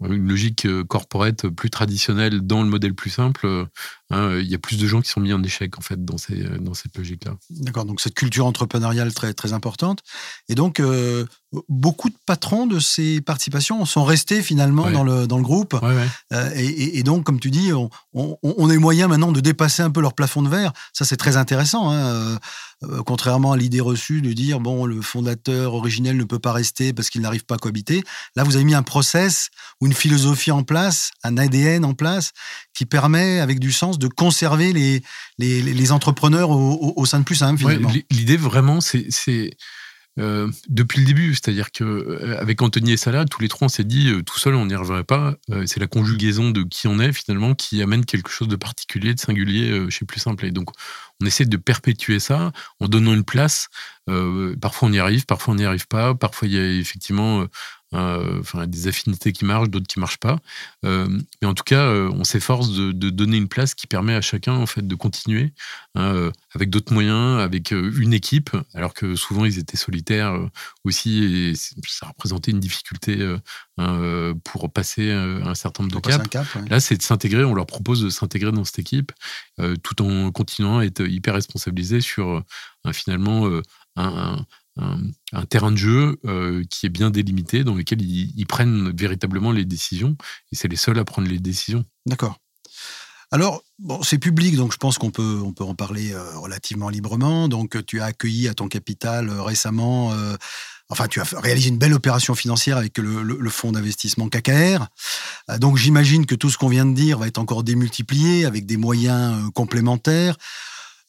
une 0.02 0.28
logique 0.28 0.68
corporate 0.88 1.50
plus 1.50 1.70
traditionnelle 1.70 2.42
dans 2.42 2.64
le 2.64 2.70
modèle 2.70 2.94
plus 2.94 3.10
simple, 3.10 3.68
hein, 4.12 4.38
il 4.40 4.48
y 4.48 4.56
a 4.56 4.58
plus 4.58 4.78
de 4.78 4.88
gens 4.88 5.02
qui 5.02 5.10
sont 5.10 5.20
mis 5.20 5.34
en 5.34 5.42
échec 5.44 5.78
en 5.78 5.82
fait 5.82 6.04
dans, 6.04 6.18
ces, 6.18 6.36
dans 6.60 6.74
cette 6.74 6.98
logique-là. 6.98 7.36
D'accord, 7.50 7.86
donc 7.86 8.02
cette 8.02 8.16
culture 8.16 8.46
entrepreneuriale 8.46 9.14
très, 9.14 9.34
très 9.34 9.54
importante. 9.54 10.00
Et 10.50 10.56
donc, 10.56 10.82
beaucoup 11.70 12.10
de 12.10 12.16
patrons 12.26 12.68
de 12.68 12.80
ces 12.80 13.22
participations 13.22 13.86
sont 13.86 14.04
restés 14.04 14.42
finalement 14.42 14.90
dans, 14.92 15.04
le, 15.04 15.28
dans 15.28 15.38
le 15.38 15.44
groupe. 15.44 15.76
et, 16.56 17.04
donc, 17.04 17.24
comme 17.24 17.40
tu 17.40 17.52
dis, 17.52 17.74
on, 17.74 17.90
on, 18.14 18.38
on, 18.44 18.70
a 18.70 18.76
moyen 18.78 19.08
maintenant 19.08 19.32
de 19.32 19.40
dépasser 19.40 19.84
un 19.84 19.92
peu 19.92 20.02
leur 20.02 20.14
plafond 20.14 20.42
de 20.42 20.50
verre. 20.50 20.74
Ça, 20.94 21.06
c'est 21.06 21.18
très 21.18 21.38
intéressant. 21.38 21.92
Hein, 21.92 22.38
euh, 22.84 23.04
contrairement 23.06 23.52
à 23.52 23.58
l'idée 23.58 23.80
reçue 23.80 24.22
de 24.22 24.34
dire 24.34 24.60
bon 24.60 24.86
le 24.86 25.02
fondateur 25.02 25.76
originel 25.76 26.18
ne 26.18 26.24
peut 26.24 26.40
pas 26.40 26.52
rester 26.52 26.94
parce 26.94 27.10
qu'il 27.10 27.22
n'arrive 27.22 27.46
pas 27.46 27.56
à 27.56 27.58
cohabiter. 27.58 28.04
Là, 28.36 28.44
vous 28.44 28.56
avez 28.56 28.66
mis 28.66 28.74
un 28.74 28.82
process 28.82 29.50
ou 29.80 29.86
une 29.86 29.94
philosophie 29.94 30.52
en 30.52 30.64
place, 30.64 31.12
un 31.24 31.38
ADN 31.38 31.86
en 31.86 31.94
place 31.94 32.32
qui 32.74 32.86
permet, 32.86 33.40
avec 33.40 33.60
du 33.60 33.72
sens, 33.72 34.00
de 34.02 34.08
conserver 34.08 34.74
les, 34.74 35.02
les, 35.38 35.92
entrepreneurs 35.92 36.50
au, 36.50 37.06
sein 37.06 37.20
de 37.20 37.24
plus 37.24 37.36
simple. 37.36 37.60
finalement. 37.60 37.92
L'idée 38.10 38.38
vraiment, 38.38 38.82
c'est 38.82 39.08
euh, 40.20 40.52
depuis 40.68 41.00
le 41.00 41.06
début. 41.06 41.34
C'est-à-dire 41.36 41.72
que 41.72 41.84
euh, 41.84 42.38
avec 42.40 42.62
Anthony 42.62 42.92
et 42.92 42.98
Salah, 42.98 43.26
tous 43.26 43.42
les 43.42 43.48
trois, 43.48 43.68
on 43.68 43.70
s'est 43.70 43.86
dit 43.86 44.10
euh, 44.10 44.22
tout 44.22 44.38
seul, 44.38 44.56
on 44.56 44.66
n'y 44.66 44.74
arriverait 44.74 45.06
pas. 45.06 45.36
c'est 45.66 45.80
la 45.80 45.88
conjugaison 45.88 46.52
de 46.52 46.64
qui 46.64 46.88
on 46.88 47.00
est 47.00 47.14
finalement 47.14 47.56
qui 47.56 47.82
amène 47.82 48.06
quelque 48.06 48.30
chose 48.30 48.50
de 48.50 48.58
particulier, 48.58 49.14
de 49.14 49.20
singulier 49.20 49.90
chez 49.90 50.06
Plus 50.06 50.20
Simple. 50.20 50.46
Et 50.46 50.52
donc, 50.52 50.70
on 51.22 51.26
essaie 51.26 51.46
de 51.46 51.58
perpétuer 51.58 52.20
ça 52.20 52.52
en 52.80 52.88
donnant 52.88 53.14
une 53.14 53.24
place. 53.24 53.70
parfois, 54.62 54.90
on 54.90 54.92
y 54.92 55.00
arrive, 55.00 55.26
parfois, 55.26 55.54
on 55.54 55.58
n'y 55.58 55.66
arrive 55.66 55.88
pas. 55.88 56.14
Parfois, 56.14 56.48
il 56.48 56.54
y 56.56 56.60
a 56.60 56.66
effectivement 56.66 57.46
enfin, 57.94 58.68
des 58.68 58.88
affinités 58.88 59.32
qui 59.34 59.46
marchent, 59.46 59.70
d'autres 59.70 59.88
qui 59.88 60.00
marchent 60.00 60.20
pas. 60.20 60.40
Euh, 60.86 61.08
mais 61.42 61.48
en 61.48 61.54
tout 61.54 61.64
cas, 61.64 61.86
euh, 61.86 62.10
on 62.14 62.24
s'efforce 62.24 62.72
de, 62.72 62.92
donner 63.10 63.38
une 63.38 63.50
place 63.50 63.76
qui 63.76 63.88
permet 63.88 64.16
à 64.16 64.22
chacun 64.22 64.54
en 64.54 64.66
fait 64.66 64.88
de 64.88 64.96
continuer 64.96 65.54
hein, 65.96 66.32
avec 66.54 66.70
d'autres 66.70 66.94
moyens, 66.94 67.42
avec 67.42 67.72
une 67.72 68.14
équipe, 68.14 68.52
alors 68.74 68.94
que 68.94 69.16
souvent 69.16 69.46
ils 69.46 69.60
étaient 69.60 69.78
solitaires 69.78 70.34
aussi 70.86 71.24
et 71.24 71.54
ça 71.56 72.08
représentait 72.08 72.52
une 72.52 72.60
difficulté 72.60 73.36
hein, 73.78 74.34
pour 74.46 74.72
passer 74.72 75.12
un 75.12 75.54
certain 75.56 75.84
nombre 75.84 75.96
de 75.96 76.00
caps. 76.00 76.38
Là, 76.70 76.80
c'est 76.80 76.96
de 76.96 77.02
s'intégrer. 77.04 77.44
On 77.44 77.54
leur 77.54 77.66
propose 77.66 78.02
de 78.02 78.10
s'intégrer 78.10 78.52
dans 78.52 78.64
cette 78.64 78.80
équipe 78.80 79.12
tout 79.84 80.02
en 80.02 80.32
continuant 80.32 80.80
à 80.80 80.86
être 80.86 81.02
hyper 81.02 81.34
responsabilisé 81.34 82.00
sur 82.00 82.44
finalement 82.94 83.48
un, 83.48 84.06
un, 84.06 84.46
terrain 85.50 85.72
de 85.72 85.78
jeu 85.78 86.20
euh, 86.26 86.64
qui 86.70 86.86
est 86.86 86.90
bien 86.90 87.10
délimité, 87.10 87.64
dans 87.64 87.76
lequel 87.76 88.02
ils, 88.02 88.46
prennent 88.46 88.92
véritablement 88.96 89.52
les 89.52 89.66
décisions, 89.66 90.16
et 90.52 90.56
c'est 90.56 90.68
les 90.68 90.76
seuls 90.76 91.00
à 91.00 91.06
prendre 91.06 91.28
les 91.28 91.40
décisions. 91.40 91.86
D'accord. 92.06 92.38
Alors, 93.32 93.64
bon, 93.80 94.04
c'est 94.04 94.18
public, 94.18 94.58
donc 94.58 94.74
je 94.74 94.78
pense 94.78 94.98
qu'on 94.98 95.12
peut, 95.12 95.40
on 95.44 95.54
peut 95.54 95.64
en 95.64 95.76
parler 95.76 96.12
euh, 96.12 96.38
relativement 96.38 96.90
librement. 96.90 97.48
Donc, 97.48 97.86
tu 97.86 98.02
as 98.02 98.06
accueilli 98.06 98.50
à 98.50 98.54
ton 98.54 98.68
capital 98.68 99.30
euh, 99.30 99.42
récemment 99.42 100.14
enfin, 100.90 101.08
tu 101.08 101.22
as 101.22 101.24
réalisé 101.38 101.70
une 101.70 101.78
belle 101.78 101.94
opération 101.94 102.36
financière 102.36 102.76
avec 102.76 102.98
le, 102.98 103.50
fonds 103.50 103.72
d'investissement 103.72 104.28
KKR. 104.28 104.88
donc, 105.58 105.78
j'imagine 105.78 106.26
que 106.26 106.36
tout 106.36 106.50
ce 106.50 106.58
qu'on 106.58 106.68
vient 106.68 106.86
de 106.86 106.94
dire 106.94 107.18
va 107.18 107.28
être 107.28 107.38
encore 107.38 107.64
démultiplié 107.64 108.44
avec 108.44 108.66
des 108.66 108.76
moyens 108.76 109.50
complémentaires. 109.54 110.36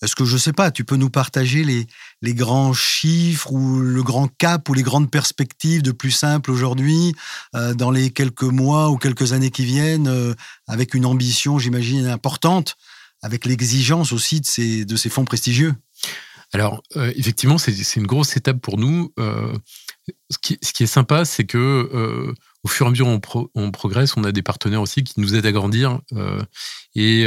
Est-ce 0.02 0.16
que 0.16 0.24
je 0.24 0.34
ne 0.34 0.38
sais 0.38 0.52
pas, 0.52 0.70
tu 0.70 0.84
peux 0.84 0.96
nous 0.96 1.10
partager 1.10 1.64
les, 1.64 1.86
les 2.20 2.34
grands 2.34 2.72
chiffres 2.72 3.52
ou 3.52 3.80
le 3.80 4.02
grand 4.02 4.28
cap 4.28 4.68
ou 4.68 4.74
les 4.74 4.82
grandes 4.82 5.10
perspectives 5.10 5.82
de 5.82 5.92
plus 5.92 6.10
simple 6.10 6.50
aujourd'hui 6.50 7.14
dans 7.52 7.90
les 7.90 8.10
quelques 8.10 8.42
mois 8.42 8.90
ou 8.90 8.96
quelques 8.96 9.32
années 9.32 9.50
qui 9.50 9.64
viennent 9.64 10.34
avec 10.66 10.94
une 10.94 11.06
ambition, 11.06 11.58
j'imagine, 11.58 12.06
importante, 12.06 12.76
avec 13.22 13.46
l'exigence 13.46 14.12
aussi 14.12 14.40
de 14.40 14.46
ces, 14.46 14.84
de 14.84 14.96
ces 14.96 15.08
fonds 15.08 15.24
prestigieux? 15.24 15.74
Alors, 16.52 16.82
euh, 16.96 17.12
effectivement, 17.16 17.56
c'est 17.56 17.96
une 17.96 18.06
grosse 18.06 18.36
étape 18.36 18.60
pour 18.60 18.78
nous. 18.78 19.12
Euh, 19.18 19.56
ce, 20.30 20.38
qui, 20.38 20.58
est 20.82 20.86
sympa, 20.86 21.24
c'est 21.24 21.44
que 21.44 21.58
euh, 21.58 22.34
au 22.64 22.68
fur 22.68 22.86
et 22.86 22.88
à 22.88 22.90
mesure 22.90 23.06
on, 23.06 23.20
on, 23.54 23.70
progresse, 23.70 24.16
on 24.16 24.24
a 24.24 24.32
des 24.32 24.42
partenaires 24.42 24.82
aussi 24.82 25.02
qui 25.04 25.20
nous 25.20 25.34
aident 25.34 25.46
à 25.46 25.52
grandir 25.52 26.00
et 26.94 27.26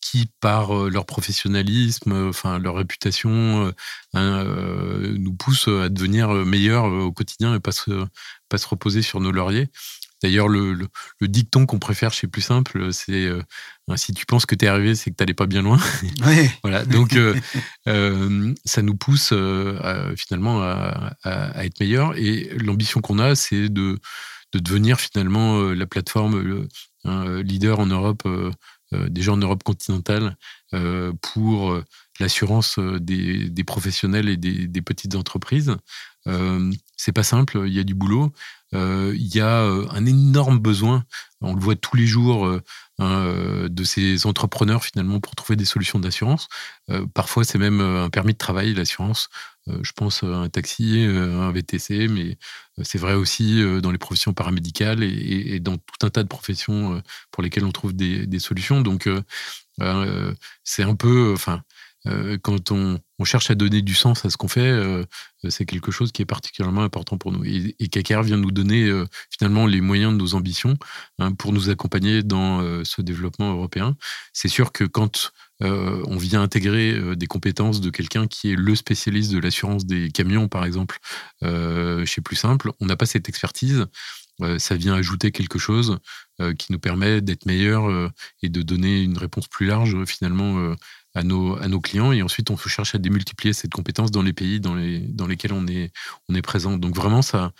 qui, 0.00 0.28
par 0.40 0.74
leur 0.90 1.06
professionnalisme, 1.06 2.28
enfin 2.28 2.58
leur 2.58 2.74
réputation, 2.74 3.72
hein, 4.12 4.44
nous 5.16 5.32
poussent 5.32 5.68
à 5.68 5.88
devenir 5.88 6.28
meilleurs 6.28 6.84
au 6.84 7.12
quotidien 7.12 7.54
et 7.54 7.60
pas 7.60 7.72
se, 7.72 8.04
pas 8.48 8.58
se 8.58 8.66
reposer 8.66 9.02
sur 9.02 9.20
nos 9.20 9.32
lauriers. 9.32 9.70
D'ailleurs, 10.24 10.48
le, 10.48 10.88
dicton 11.20 11.66
qu'on 11.66 11.78
préfère 11.78 12.14
chez 12.14 12.26
Plus 12.26 12.40
Simple, 12.40 12.94
c'est 12.94 13.26
euh, 13.26 13.42
si 13.96 14.14
tu 14.14 14.24
penses 14.24 14.46
que 14.46 14.54
tu 14.54 14.64
es 14.64 14.68
arrivé, 14.68 14.94
c'est 14.94 15.10
que 15.10 15.16
tu 15.16 15.22
n'allais 15.22 15.34
pas 15.34 15.44
bien 15.44 15.60
loin. 15.60 15.78
voilà. 16.62 16.86
Donc, 16.86 17.14
euh, 17.14 17.34
euh, 17.88 18.54
ça 18.64 18.80
nous 18.80 18.96
pousse 18.96 19.34
finalement 20.16 20.62
à, 20.62 21.14
être 21.62 21.78
meilleur. 21.78 22.16
Et 22.16 22.50
l'ambition 22.56 23.02
qu'on 23.02 23.18
a, 23.18 23.34
c'est 23.34 23.68
de, 23.68 23.98
devenir 24.58 25.00
finalement 25.00 25.60
la 25.60 25.86
plateforme 25.86 26.66
leader 27.04 27.80
en 27.80 27.86
Europe, 27.86 28.22
déjà 28.92 29.32
en 29.32 29.36
Europe 29.36 29.62
continentale, 29.62 30.36
pour 31.20 31.80
l'assurance 32.20 32.78
des, 32.78 33.64
professionnels 33.66 34.28
et 34.28 34.36
des, 34.36 34.82
petites 34.82 35.14
entreprises. 35.14 35.76
c'est 36.96 37.12
pas 37.12 37.22
simple, 37.22 37.64
il 37.66 37.72
y 37.72 37.80
a 37.80 37.84
du 37.84 37.94
boulot. 37.94 38.32
Euh, 38.74 39.12
il 39.14 39.34
y 39.34 39.40
a 39.40 39.62
euh, 39.62 39.86
un 39.90 40.04
énorme 40.04 40.58
besoin, 40.58 41.04
on 41.40 41.54
le 41.54 41.60
voit 41.60 41.76
tous 41.76 41.96
les 41.96 42.06
jours, 42.06 42.46
euh, 42.46 42.60
hein, 42.98 43.66
de 43.68 43.84
ces 43.84 44.26
entrepreneurs 44.26 44.84
finalement 44.84 45.20
pour 45.20 45.34
trouver 45.34 45.56
des 45.56 45.64
solutions 45.64 45.98
d'assurance. 45.98 46.48
parfois, 47.14 47.44
c'est 47.44 47.58
même 47.58 47.80
un 47.80 48.10
permis 48.10 48.32
de 48.32 48.38
travail, 48.38 48.74
l'assurance. 48.74 49.28
je 49.66 49.92
pense 49.92 50.22
à 50.22 50.26
un 50.26 50.48
taxi, 50.48 51.04
un 51.04 51.50
VTC, 51.52 52.08
mais 52.08 52.38
c'est 52.82 52.98
vrai 52.98 53.14
aussi 53.14 53.62
dans 53.82 53.90
les 53.90 53.98
professions 53.98 54.32
paramédicales 54.32 55.02
et, 55.02 55.60
dans 55.60 55.76
tout 55.76 56.06
un 56.06 56.10
tas 56.10 56.22
de 56.22 56.28
professions 56.28 57.02
pour 57.30 57.42
lesquelles 57.42 57.64
on 57.64 57.72
trouve 57.72 57.94
des, 57.94 58.26
des 58.26 58.38
solutions. 58.38 58.80
Donc, 58.80 59.08
c'est 60.64 60.82
un 60.82 60.94
peu, 60.94 61.32
enfin, 61.34 61.62
euh, 62.06 62.36
quand 62.40 62.70
on, 62.70 63.00
cherche 63.24 63.50
à 63.50 63.54
donner 63.54 63.80
du 63.80 63.94
sens 63.94 64.26
à 64.26 64.30
ce 64.30 64.36
qu'on 64.36 64.48
fait, 64.48 64.60
euh, 64.60 65.02
c'est 65.48 65.64
quelque 65.64 65.90
chose 65.90 66.12
qui 66.12 66.20
est 66.20 66.26
particulièrement 66.26 66.82
important 66.82 67.16
pour 67.16 67.32
nous. 67.32 67.42
Et, 67.44 67.74
et 67.78 67.88
vient 68.22 68.36
nous 68.36 68.50
donner 68.50 68.84
euh, 68.84 69.06
finalement 69.30 69.66
les 69.66 69.80
moyens 69.80 70.12
de 70.12 70.18
nos 70.18 70.34
ambitions 70.34 70.76
hein, 71.18 71.32
pour 71.32 71.54
nous 71.54 71.70
accompagner 71.70 72.22
dans 72.22 72.84
ce 72.84 73.00
développement 73.00 73.52
européen. 73.52 73.96
C'est 74.34 74.48
sûr 74.48 74.72
que 74.72 74.84
quand 74.84 75.32
on 75.60 76.18
vient 76.18 76.42
intégrer 76.42 77.16
des 77.16 77.26
compétences 77.26 77.80
de 77.80 77.88
quelqu'un 77.88 78.26
qui 78.26 78.52
est 78.52 78.56
le 78.56 78.74
spécialiste 78.74 79.32
de 79.32 79.38
l'assurance 79.38 79.86
des 79.86 80.10
camions, 80.10 80.48
par 80.48 80.66
exemple, 80.66 80.98
chez 81.40 82.20
Plus 82.20 82.36
Simple, 82.36 82.72
on 82.80 82.86
n'a 82.86 82.96
pas 82.96 83.06
cette 83.06 83.30
expertise. 83.30 83.86
ça 84.58 84.76
vient 84.76 84.94
ajouter 84.94 85.30
quelque 85.30 85.58
chose 85.58 85.98
qui 86.58 86.72
nous 86.72 86.78
permet 86.78 87.22
d'être 87.22 87.46
meilleur 87.46 88.12
et 88.42 88.50
de 88.50 88.60
donner 88.60 89.02
une 89.02 89.16
réponse 89.16 89.48
plus 89.48 89.66
large 89.66 90.04
finalement 90.04 90.74
à 91.14 91.22
nos, 91.22 91.80
clients 91.80 92.12
et 92.12 92.22
ensuite 92.22 92.50
on 92.50 92.56
cherche 92.56 92.94
à 92.94 92.98
démultiplier 92.98 93.52
cette 93.52 93.72
compétence 93.72 94.10
dans 94.10 94.22
les 94.22 94.32
pays 94.32 94.58
dans, 94.60 94.74
les, 94.74 94.98
dans 94.98 95.26
lesquels 95.26 95.52
on 95.52 95.66
est, 95.66 95.92
on 96.28 96.34
est 96.34 96.42
présent. 96.42 96.76
Donc 96.76 96.94
vraiment, 96.94 97.22
ça, 97.22 97.52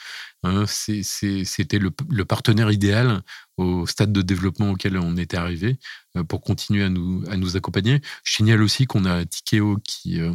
hein, 0.42 0.64
c'était 0.66 1.78
le, 1.78 1.90
partenaire 2.24 2.72
idéal 2.72 3.22
au 3.56 3.86
stade 3.86 4.12
de 4.12 4.22
développement 4.22 4.72
auquel 4.72 4.98
on 4.98 5.16
était 5.16 5.36
arrivé 5.36 5.78
euh, 6.16 6.24
pour 6.24 6.40
continuer 6.40 6.82
à 6.82 6.88
nous, 6.88 7.22
à 7.30 7.36
nous 7.36 7.56
accompagner. 7.56 8.00
Je 8.24 8.32
signale 8.32 8.60
aussi 8.60 8.86
qu'on 8.86 9.04
a 9.04 9.24
Tikeo 9.24 9.78
qui 9.84 10.20
euh, 10.20 10.32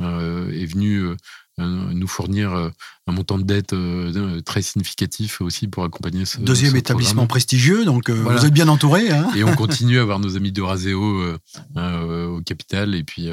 euh, 0.00 0.50
est 0.50 0.66
venu 0.66 1.14
nous 1.58 2.08
fournir 2.08 2.52
euh, 2.52 2.70
un 3.06 3.12
montant 3.12 3.38
de 3.38 3.44
dette 3.44 3.72
euh, 3.72 4.40
très 4.40 4.62
significatif 4.62 5.40
aussi 5.40 5.68
pour 5.68 5.84
accompagner 5.84 6.24
ce 6.24 6.38
Deuxième 6.38 6.76
établissement 6.76 7.26
prestigieux, 7.26 7.84
donc 7.84 8.10
vous 8.10 8.46
êtes 8.46 8.52
bien 8.52 8.68
entouré. 8.68 9.10
Hein 9.10 9.30
et 9.36 9.44
on 9.44 9.54
continue 9.56 9.98
à 9.98 10.02
avoir 10.02 10.18
nos 10.18 10.36
amis 10.36 10.52
de 10.52 10.62
Raseo 10.62 11.36
au 11.76 12.40
capital. 12.42 12.94
Et 12.94 13.04
puis, 13.04 13.28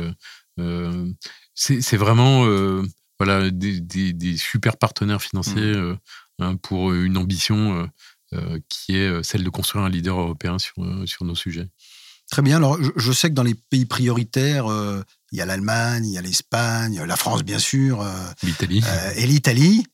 c'est 1.55 1.97
vraiment 1.97 2.45
voilà, 3.19 3.49
des, 3.51 4.37
super 4.37 4.77
partenaires 4.77 5.21
financiers 5.21 5.75
mmh. 5.75 5.97
hein, 6.39 6.55
pour 6.57 6.93
une 6.93 7.17
ambition 7.17 7.89
qui 8.67 8.95
est 8.95 9.23
celle 9.23 9.43
de 9.43 9.49
construire 9.49 9.85
un 9.85 9.89
leader 9.89 10.19
européen 10.19 10.59
sur, 10.59 10.75
sur 11.05 11.25
nos 11.25 11.35
sujets. 11.35 11.67
Très 12.31 12.43
bien. 12.43 12.57
Alors, 12.57 12.77
je, 12.95 13.11
sais 13.11 13.29
que 13.29 13.33
dans 13.33 13.43
les 13.43 13.55
pays 13.55 13.85
prioritaires, 13.85 14.67
il 15.31 15.37
y 15.37 15.41
a 15.41 15.45
l'Allemagne, 15.45 16.05
il 16.05 16.13
y 16.13 16.17
a 16.17 16.21
l'Espagne, 16.21 17.01
la 17.05 17.15
France 17.15 17.43
bien 17.43 17.59
sûr, 17.59 18.01
euh, 18.01 18.07
l'Italie 18.43 18.83
euh, 18.85 19.11
et 19.15 19.27
l'Italie. 19.27 19.85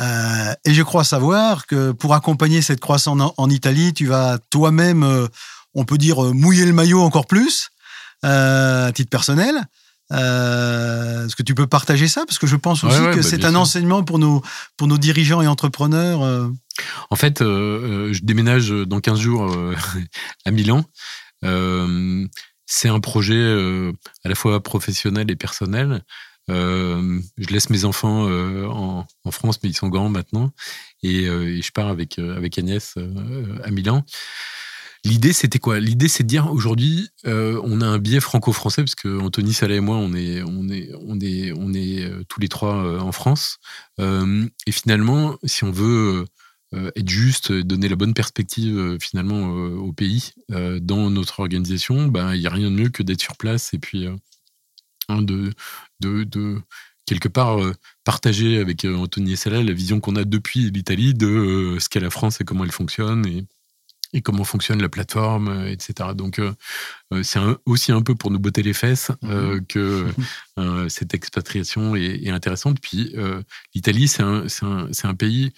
Euh, 0.00 0.54
et 0.64 0.74
je 0.74 0.82
crois 0.82 1.04
savoir 1.04 1.66
que 1.66 1.92
pour 1.92 2.14
accompagner 2.14 2.62
cette 2.62 2.80
croissance 2.80 3.32
en, 3.36 3.50
Italie, 3.50 3.94
tu 3.94 4.06
vas 4.06 4.38
toi-même, 4.50 5.28
on 5.74 5.84
peut 5.84 5.98
dire, 5.98 6.22
mouiller 6.34 6.66
le 6.66 6.72
maillot 6.72 7.00
encore 7.00 7.26
plus, 7.26 7.70
à 8.22 8.90
titre 8.94 9.10
personnel. 9.10 9.54
Est-ce 10.10 11.34
que 11.34 11.42
tu 11.42 11.54
peux 11.54 11.66
partager 11.66 12.08
ça? 12.08 12.24
Parce 12.26 12.38
que 12.38 12.46
je 12.46 12.56
pense 12.56 12.84
aussi 12.84 12.98
que 12.98 13.16
bah, 13.16 13.22
c'est 13.22 13.46
un 13.46 13.54
enseignement 13.54 14.04
pour 14.04 14.18
nos, 14.18 14.42
pour 14.76 14.86
nos 14.86 14.98
dirigeants 14.98 15.40
et 15.40 15.46
entrepreneurs. 15.46 16.20
En 17.08 17.16
fait, 17.16 17.38
je 17.40 18.20
déménage 18.22 18.68
dans 18.68 19.00
15 19.00 19.18
jours 19.18 19.50
à 20.44 20.50
Milan. 20.50 20.84
C'est 22.66 22.88
un 22.88 23.00
projet 23.00 23.34
euh, 23.34 23.92
à 24.24 24.28
la 24.28 24.34
fois 24.34 24.60
professionnel 24.62 25.30
et 25.30 25.36
personnel. 25.36 26.02
Euh, 26.50 27.20
je 27.38 27.48
laisse 27.48 27.70
mes 27.70 27.84
enfants 27.84 28.28
euh, 28.28 28.66
en, 28.66 29.06
France, 29.30 29.60
mais 29.62 29.70
ils 29.70 29.76
sont 29.76 29.88
grands 29.88 30.08
maintenant, 30.08 30.52
et, 31.02 31.24
je 31.26 31.72
pars 31.72 31.88
avec 31.88 32.18
avec 32.18 32.58
Agnès 32.58 32.96
à 33.64 33.70
Milan. 33.70 34.04
L'idée, 35.04 35.32
c'était 35.32 35.58
quoi? 35.60 35.78
L'idée, 35.78 36.08
c'est 36.08 36.24
de 36.24 36.28
dire 36.28 36.50
aujourd'hui, 36.52 37.08
on 37.24 37.80
a 37.80 37.86
un 37.86 37.98
biais 37.98 38.20
franco-français 38.20 38.82
parce 38.82 38.94
que 38.94 39.20
Anthony 39.20 39.52
Salah 39.52 39.76
et 39.76 39.80
moi, 39.80 39.96
on 39.96 40.14
est, 40.14 40.42
on 40.42 40.68
est, 40.68 40.90
on 41.06 41.20
est, 41.20 41.52
on 41.52 41.72
est 41.72 42.08
tous 42.28 42.40
les 42.40 42.48
trois 42.48 43.00
en 43.00 43.12
France. 43.12 43.58
et 43.98 44.72
finalement, 44.72 45.36
si 45.44 45.64
on 45.64 45.70
veut 45.70 46.24
être 46.94 47.08
juste, 47.08 47.52
donner 47.52 47.88
la 47.88 47.96
bonne 47.96 48.14
perspective 48.14 48.76
euh, 48.76 48.98
finalement 49.00 49.56
euh, 49.56 49.76
au 49.76 49.92
pays 49.92 50.32
dans 50.48 51.10
notre 51.10 51.40
organisation, 51.40 52.06
ben, 52.06 52.34
il 52.34 52.40
n'y 52.40 52.46
a 52.46 52.50
rien 52.50 52.70
de 52.70 52.76
mieux 52.76 52.88
que 52.88 53.02
d'être 53.02 53.20
sur 53.20 53.36
place 53.36 53.74
et 53.74 53.78
puis 53.78 54.06
hein, 55.08 55.22
de, 55.22 55.52
de, 56.00 56.24
de, 56.24 56.60
quelque 57.04 57.28
part 57.28 57.58
partager 58.04 58.58
avec 58.58 58.84
Anthony 58.84 59.32
et 59.32 59.36
Salah 59.36 59.62
la 59.62 59.72
vision 59.72 60.00
qu'on 60.00 60.16
a 60.16 60.24
depuis 60.24 60.70
l'Italie 60.70 61.14
de 61.14 61.76
ce 61.80 61.88
qu'est 61.88 62.00
la 62.00 62.10
France 62.10 62.40
et 62.40 62.44
comment 62.44 62.64
elle 62.64 62.72
fonctionne 62.72 63.26
et, 63.26 63.44
et 64.12 64.22
comment 64.22 64.44
fonctionne 64.44 64.80
la 64.80 64.88
plateforme, 64.88 65.66
etc. 65.66 66.10
Donc, 66.14 66.40
c'est 67.22 67.40
aussi 67.64 67.92
un 67.92 68.02
peu 68.02 68.14
pour 68.14 68.30
nous 68.30 68.38
botter 68.38 68.62
les 68.62 68.72
fesses 68.72 69.10
mmh 69.22 69.60
que 69.68 70.06
cette 70.88 71.12
expatriation 71.12 71.96
est, 71.96 72.22
est 72.22 72.30
intéressante. 72.30 72.80
Puis, 72.80 73.14
l'Italie, 73.74 74.08
c'est 74.08 74.22
un, 74.22 74.46
un, 74.62 74.88
un, 75.02 75.14
pays 75.14 75.46
euh, 75.46 75.50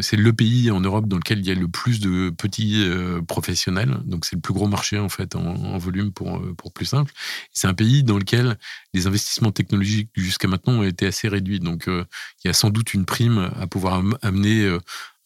c'est 0.00 0.16
le 0.16 0.32
pays 0.32 0.70
en 0.70 0.80
Europe 0.80 1.08
dans 1.08 1.16
lequel 1.16 1.40
il 1.40 1.46
y 1.46 1.50
a 1.50 1.54
le 1.54 1.66
plus 1.66 1.98
de 1.98 2.30
petits 2.30 2.84
euh, 2.84 3.20
professionnels. 3.22 3.98
Donc, 4.04 4.24
c'est 4.24 4.36
le 4.36 4.40
plus 4.40 4.54
gros 4.54 4.68
marché, 4.68 4.98
en 4.98 5.08
fait, 5.08 5.34
en, 5.34 5.78
volume 5.78 6.12
pour, 6.12 6.36
euh, 6.36 6.54
pour 6.56 6.72
plus 6.72 6.86
simple. 6.86 7.12
C'est 7.52 7.66
un 7.66 7.74
pays 7.74 8.04
dans 8.04 8.16
lequel 8.16 8.56
les 8.94 9.08
investissements 9.08 9.50
technologiques 9.50 10.10
jusqu'à 10.14 10.46
maintenant 10.46 10.74
ont 10.74 10.82
été 10.84 11.06
assez 11.06 11.26
réduits. 11.26 11.58
Donc, 11.58 11.86
il 11.88 12.06
y 12.44 12.48
a 12.48 12.52
sans 12.52 12.70
doute 12.70 12.94
une 12.94 13.04
prime 13.04 13.50
à 13.58 13.66
pouvoir 13.66 14.02
amener 14.22 14.78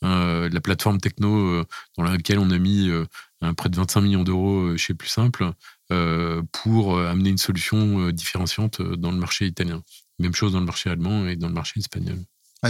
la 0.02 0.60
plateforme 0.60 0.98
techno 0.98 1.64
dans 1.96 2.02
laquelle 2.02 2.38
on 2.38 2.50
a 2.50 2.58
mis 2.58 2.90
près 3.56 3.68
de 3.68 3.76
25 3.76 4.00
millions 4.02 4.24
d'euros 4.24 4.76
chez 4.76 4.94
Plus 4.94 5.08
Simple 5.08 5.52
pour 6.52 6.98
amener 6.98 7.30
une 7.30 7.38
solution 7.38 8.10
différenciante 8.10 8.82
dans 8.82 9.10
le 9.10 9.18
marché 9.18 9.46
italien. 9.46 9.82
Même 10.18 10.34
chose 10.34 10.52
dans 10.52 10.60
le 10.60 10.66
marché 10.66 10.90
allemand 10.90 11.26
et 11.26 11.36
dans 11.36 11.48
le 11.48 11.54
marché 11.54 11.80
espagnol 11.80 12.18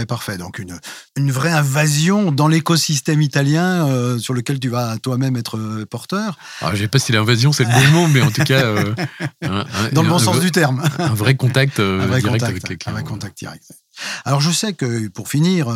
parfait. 0.03 0.37
Donc 0.37 0.59
une, 0.59 0.77
une 1.15 1.31
vraie 1.31 1.51
invasion 1.51 2.33
dans 2.33 2.49
l'écosystème 2.49 3.21
italien 3.21 3.87
euh, 3.87 4.19
sur 4.19 4.33
lequel 4.33 4.59
tu 4.59 4.67
vas 4.67 4.97
toi-même 4.97 5.37
être 5.37 5.57
euh, 5.57 5.85
porteur. 5.85 6.37
Ah, 6.59 6.71
je 6.71 6.75
ne 6.75 6.81
sais 6.81 6.87
pas 6.89 6.99
si 6.99 7.13
l'invasion 7.13 7.53
c'est 7.53 7.63
le 7.63 7.69
bon 7.69 7.91
mot, 7.91 8.07
mais 8.07 8.21
en 8.21 8.31
tout 8.31 8.43
cas... 8.43 8.65
Euh, 8.65 8.93
dans 9.93 10.03
le 10.03 10.09
bon 10.09 10.19
sens 10.19 10.41
du 10.41 10.51
terme. 10.51 10.83
Un 10.99 11.13
vrai 11.13 11.35
contact 11.35 11.79
direct 12.19 12.43
avec 12.43 12.67
les 12.67 12.75
clients. 12.75 12.97
Un 12.97 12.99
vrai 12.99 13.03
contact 13.03 13.37
direct. 13.37 13.63
Alors 14.25 14.41
je 14.41 14.51
sais 14.51 14.73
que 14.73 15.07
pour 15.07 15.29
finir, 15.29 15.73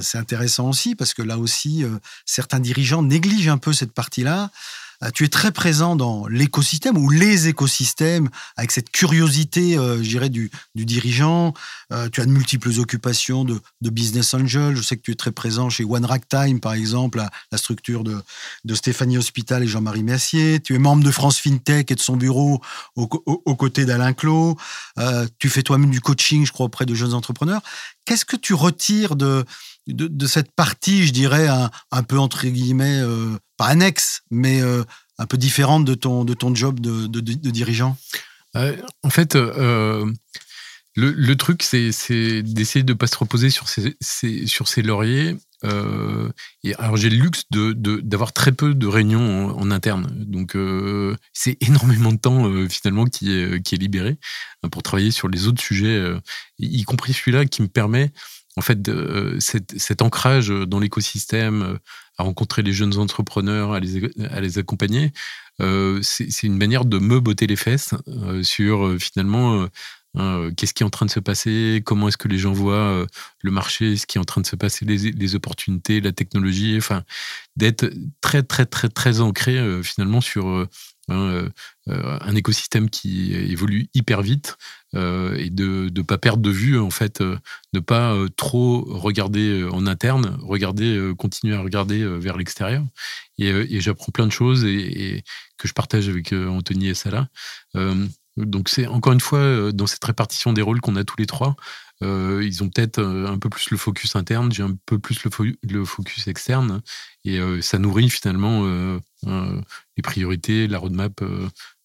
c'est 0.00 0.18
intéressant 0.18 0.68
aussi 0.68 0.94
parce 0.94 1.12
que 1.12 1.22
là 1.22 1.38
aussi, 1.38 1.84
certains 2.24 2.60
dirigeants 2.60 3.02
négligent 3.02 3.48
un 3.48 3.58
peu 3.58 3.72
cette 3.72 3.92
partie-là. 3.92 4.50
Euh, 5.02 5.10
tu 5.12 5.24
es 5.24 5.28
très 5.28 5.52
présent 5.52 5.96
dans 5.96 6.26
l'écosystème 6.26 6.96
ou 6.96 7.10
les 7.10 7.48
écosystèmes 7.48 8.28
avec 8.56 8.72
cette 8.72 8.90
curiosité, 8.90 9.76
euh, 9.76 10.02
je 10.02 10.08
dirais, 10.08 10.28
du, 10.28 10.50
dirigeant. 10.74 11.54
Euh, 11.92 12.08
tu 12.10 12.20
as 12.20 12.26
de 12.26 12.30
multiples 12.30 12.70
occupations 12.78 13.44
de, 13.44 13.60
business 13.80 14.32
angel. 14.34 14.74
Je 14.76 14.82
sais 14.82 14.96
que 14.96 15.02
tu 15.02 15.10
es 15.10 15.14
très 15.14 15.32
présent 15.32 15.68
chez 15.68 15.84
One 15.84 16.04
Rack 16.04 16.28
Time, 16.28 16.60
par 16.60 16.72
exemple, 16.72 17.18
la, 17.18 17.30
la 17.50 17.58
structure 17.58 18.04
de, 18.04 18.22
Stéphanie 18.74 19.18
Hospital 19.18 19.62
et 19.62 19.66
Jean-Marie 19.66 20.02
Mercier. 20.02 20.60
Tu 20.60 20.74
es 20.74 20.78
membre 20.78 21.04
de 21.04 21.10
France 21.10 21.38
FinTech 21.38 21.90
et 21.90 21.94
de 21.94 22.00
son 22.00 22.16
bureau 22.16 22.60
aux 22.96 23.56
côtés 23.56 23.84
d'Alain 23.84 24.12
Clos. 24.12 24.56
Euh, 24.98 25.26
tu 25.38 25.48
fais 25.48 25.62
toi-même 25.62 25.90
du 25.90 26.00
coaching, 26.00 26.46
je 26.46 26.52
crois, 26.52 26.66
auprès 26.66 26.86
de 26.86 26.94
jeunes 26.94 27.14
entrepreneurs. 27.14 27.62
Qu'est-ce 28.04 28.24
que 28.24 28.36
tu 28.36 28.54
retires 28.54 29.14
de, 29.14 29.44
de, 29.86 30.26
cette 30.26 30.52
partie, 30.52 31.06
je 31.06 31.12
dirais, 31.12 31.48
un, 31.48 31.70
un 31.90 32.02
peu 32.02 32.18
entre 32.18 32.46
guillemets, 32.46 33.00
euh, 33.00 33.36
pas 33.56 33.66
annexe, 33.66 34.22
mais 34.30 34.60
euh, 34.60 34.84
un 35.18 35.26
peu 35.26 35.36
différente 35.36 35.84
de 35.84 35.94
ton, 35.94 36.24
de 36.24 36.34
ton 36.34 36.54
job 36.54 36.80
de, 36.80 37.06
de, 37.06 37.20
dirigeant? 37.20 37.96
Euh, 38.56 38.76
En 39.02 39.10
fait, 39.10 39.34
le, 39.34 40.12
le, 40.94 41.36
truc, 41.36 41.62
c'est 41.62 42.42
d'essayer 42.42 42.82
de 42.82 42.92
ne 42.92 42.98
pas 42.98 43.06
se 43.06 43.16
reposer 43.16 43.50
sur 43.50 43.68
ses, 43.68 43.96
sur 44.46 44.68
ses 44.68 44.82
lauriers. 44.82 45.36
Euh, 45.64 46.28
et 46.64 46.74
alors 46.74 46.96
j'ai 46.96 47.10
le 47.10 47.16
luxe 47.16 47.44
d'avoir 47.50 48.30
de, 48.30 48.34
très 48.34 48.52
peu 48.52 48.74
de 48.74 48.86
réunions 48.86 49.56
en, 49.56 49.70
interne, 49.70 50.08
donc 50.12 50.56
c'est 51.32 51.56
énormément 51.66 52.12
de 52.12 52.18
temps 52.18 52.50
finalement 52.68 53.04
qui 53.04 53.32
est, 53.32 53.62
qui 53.62 53.74
est 53.74 53.78
libéré 53.78 54.18
pour 54.70 54.82
travailler 54.82 55.10
sur 55.10 55.28
les 55.28 55.46
autres 55.46 55.62
sujets, 55.62 56.02
y 56.58 56.82
compris 56.84 57.12
celui-là 57.12 57.46
qui 57.46 57.62
me 57.62 57.68
permet 57.68 58.12
en 58.56 58.60
fait, 58.60 58.90
cet, 59.38 59.78
cet, 59.78 60.02
ancrage 60.02 60.48
dans 60.48 60.78
l'écosystème, 60.78 61.78
à 62.18 62.22
rencontrer 62.22 62.60
les 62.62 62.74
jeunes 62.74 62.98
entrepreneurs, 62.98 63.72
à 63.72 63.80
les, 63.80 64.10
à 64.30 64.42
les 64.42 64.58
accompagner, 64.58 65.12
euh, 65.60 66.00
c'est 66.02 66.42
une 66.44 66.56
manière 66.56 66.84
de 66.84 66.98
me 66.98 67.20
botter 67.20 67.46
les 67.46 67.56
fesses 67.56 67.94
euh, 68.08 68.42
sur 68.42 68.86
euh, 68.86 68.98
finalement 70.14 70.50
qu'est-ce 70.56 70.74
qui 70.74 70.82
est 70.82 70.86
en 70.86 70.90
train 70.90 71.06
de 71.06 71.10
se 71.10 71.20
passer, 71.20 71.82
comment 71.84 72.08
est-ce 72.08 72.18
que 72.18 72.28
les 72.28 72.38
gens 72.38 72.52
voient 72.52 73.06
le 73.40 73.50
marché, 73.50 73.96
ce 73.96 74.06
qui 74.06 74.18
est 74.18 74.20
en 74.20 74.24
train 74.24 74.40
de 74.40 74.46
se 74.46 74.56
passer, 74.56 74.84
les, 74.84 75.34
opportunités, 75.34 76.00
la 76.00 76.12
technologie, 76.12 76.76
enfin, 76.76 77.02
d'être 77.56 77.90
très, 78.20 78.42
très, 78.42 78.66
très, 78.66 78.88
très 78.88 79.20
ancré 79.20 79.82
finalement 79.82 80.20
sur 80.20 80.68
Hein, 81.08 81.50
euh, 81.88 82.18
un 82.20 82.36
écosystème 82.36 82.88
qui 82.88 83.34
évolue 83.34 83.88
hyper 83.92 84.22
vite 84.22 84.56
euh, 84.94 85.36
et 85.36 85.50
de 85.50 85.90
ne 85.94 86.02
pas 86.02 86.16
perdre 86.16 86.42
de 86.42 86.50
vue, 86.50 86.78
en 86.78 86.90
fait, 86.90 87.20
euh, 87.20 87.38
pas 87.84 88.16
trop 88.36 88.84
regarder 88.86 89.64
en 89.72 89.86
interne, 89.86 90.38
regarder, 90.42 91.12
continuer 91.18 91.56
à 91.56 91.60
regarder 91.60 92.04
vers 92.18 92.36
l'extérieur. 92.36 92.84
Et, 93.38 93.80
j'apprends 93.80 94.12
plein 94.12 94.26
de 94.26 94.32
choses 94.32 94.64
et, 94.64 95.24
que 95.58 95.66
je 95.66 95.72
partage 95.72 96.08
avec 96.08 96.32
Anthony 96.32 96.88
et 96.88 96.94
Salah. 96.94 97.28
Donc 98.36 98.68
c'est 98.68 98.86
encore 98.86 99.12
une 99.12 99.20
fois 99.20 99.72
dans 99.72 99.86
cette 99.86 100.04
répartition 100.04 100.52
des 100.52 100.62
rôles 100.62 100.80
qu'on 100.80 100.96
a 100.96 101.04
tous 101.04 101.16
les 101.18 101.26
trois, 101.26 101.56
euh, 102.02 102.42
ils 102.44 102.62
ont 102.62 102.68
peut-être 102.68 103.00
un 103.00 103.38
peu 103.38 103.48
plus 103.48 103.70
le 103.70 103.76
focus 103.76 104.16
interne, 104.16 104.52
j'ai 104.52 104.62
un 104.62 104.76
peu 104.86 104.98
plus 104.98 105.22
le, 105.24 105.30
fo 105.30 105.44
le, 105.62 105.84
focus 105.84 106.26
externe, 106.26 106.82
et 107.24 107.38
euh, 107.38 107.60
ça 107.62 107.78
nourrit 107.78 108.10
finalement 108.10 108.62
euh, 108.64 108.98
les 109.96 110.02
priorités, 110.02 110.66
la 110.66 110.78
roadmap 110.78 111.22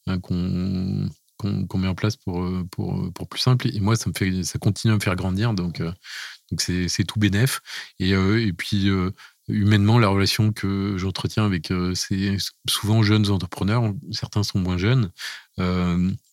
hein, 0.07 0.19
qu'on 0.19 1.07
qu 1.39 1.77
met 1.77 1.87
en 1.87 1.93
place 1.93 2.15
pour, 2.15 2.49
pour, 2.71 3.13
pour 3.13 3.29
plus 3.29 3.39
simple. 3.39 3.67
Et 3.67 3.79
moi, 3.79 3.95
ça 3.95 4.09
me 4.09 4.13
fait, 4.17 4.43
ça 4.43 4.57
continue 4.57 4.93
à 4.93 4.95
me 4.95 5.01
faire 5.01 5.15
grandir, 5.15 5.53
donc 5.53 5.81
donc 5.81 6.61
c'est 6.61 7.03
tout 7.03 7.19
bénéf. 7.19 7.61
Et, 7.99 8.11
et 8.11 8.53
puis 8.53 8.89
humainement, 9.47 9.99
la 9.99 10.07
relation 10.07 10.51
que 10.51 10.95
j'entretiens 10.97 11.45
avec 11.45 11.71
ces 11.93 12.37
souvent 12.67 13.03
jeunes 13.03 13.29
entrepreneurs, 13.29 13.93
certains 14.11 14.41
sont 14.41 14.59
moins 14.59 14.77
jeunes, 14.79 15.11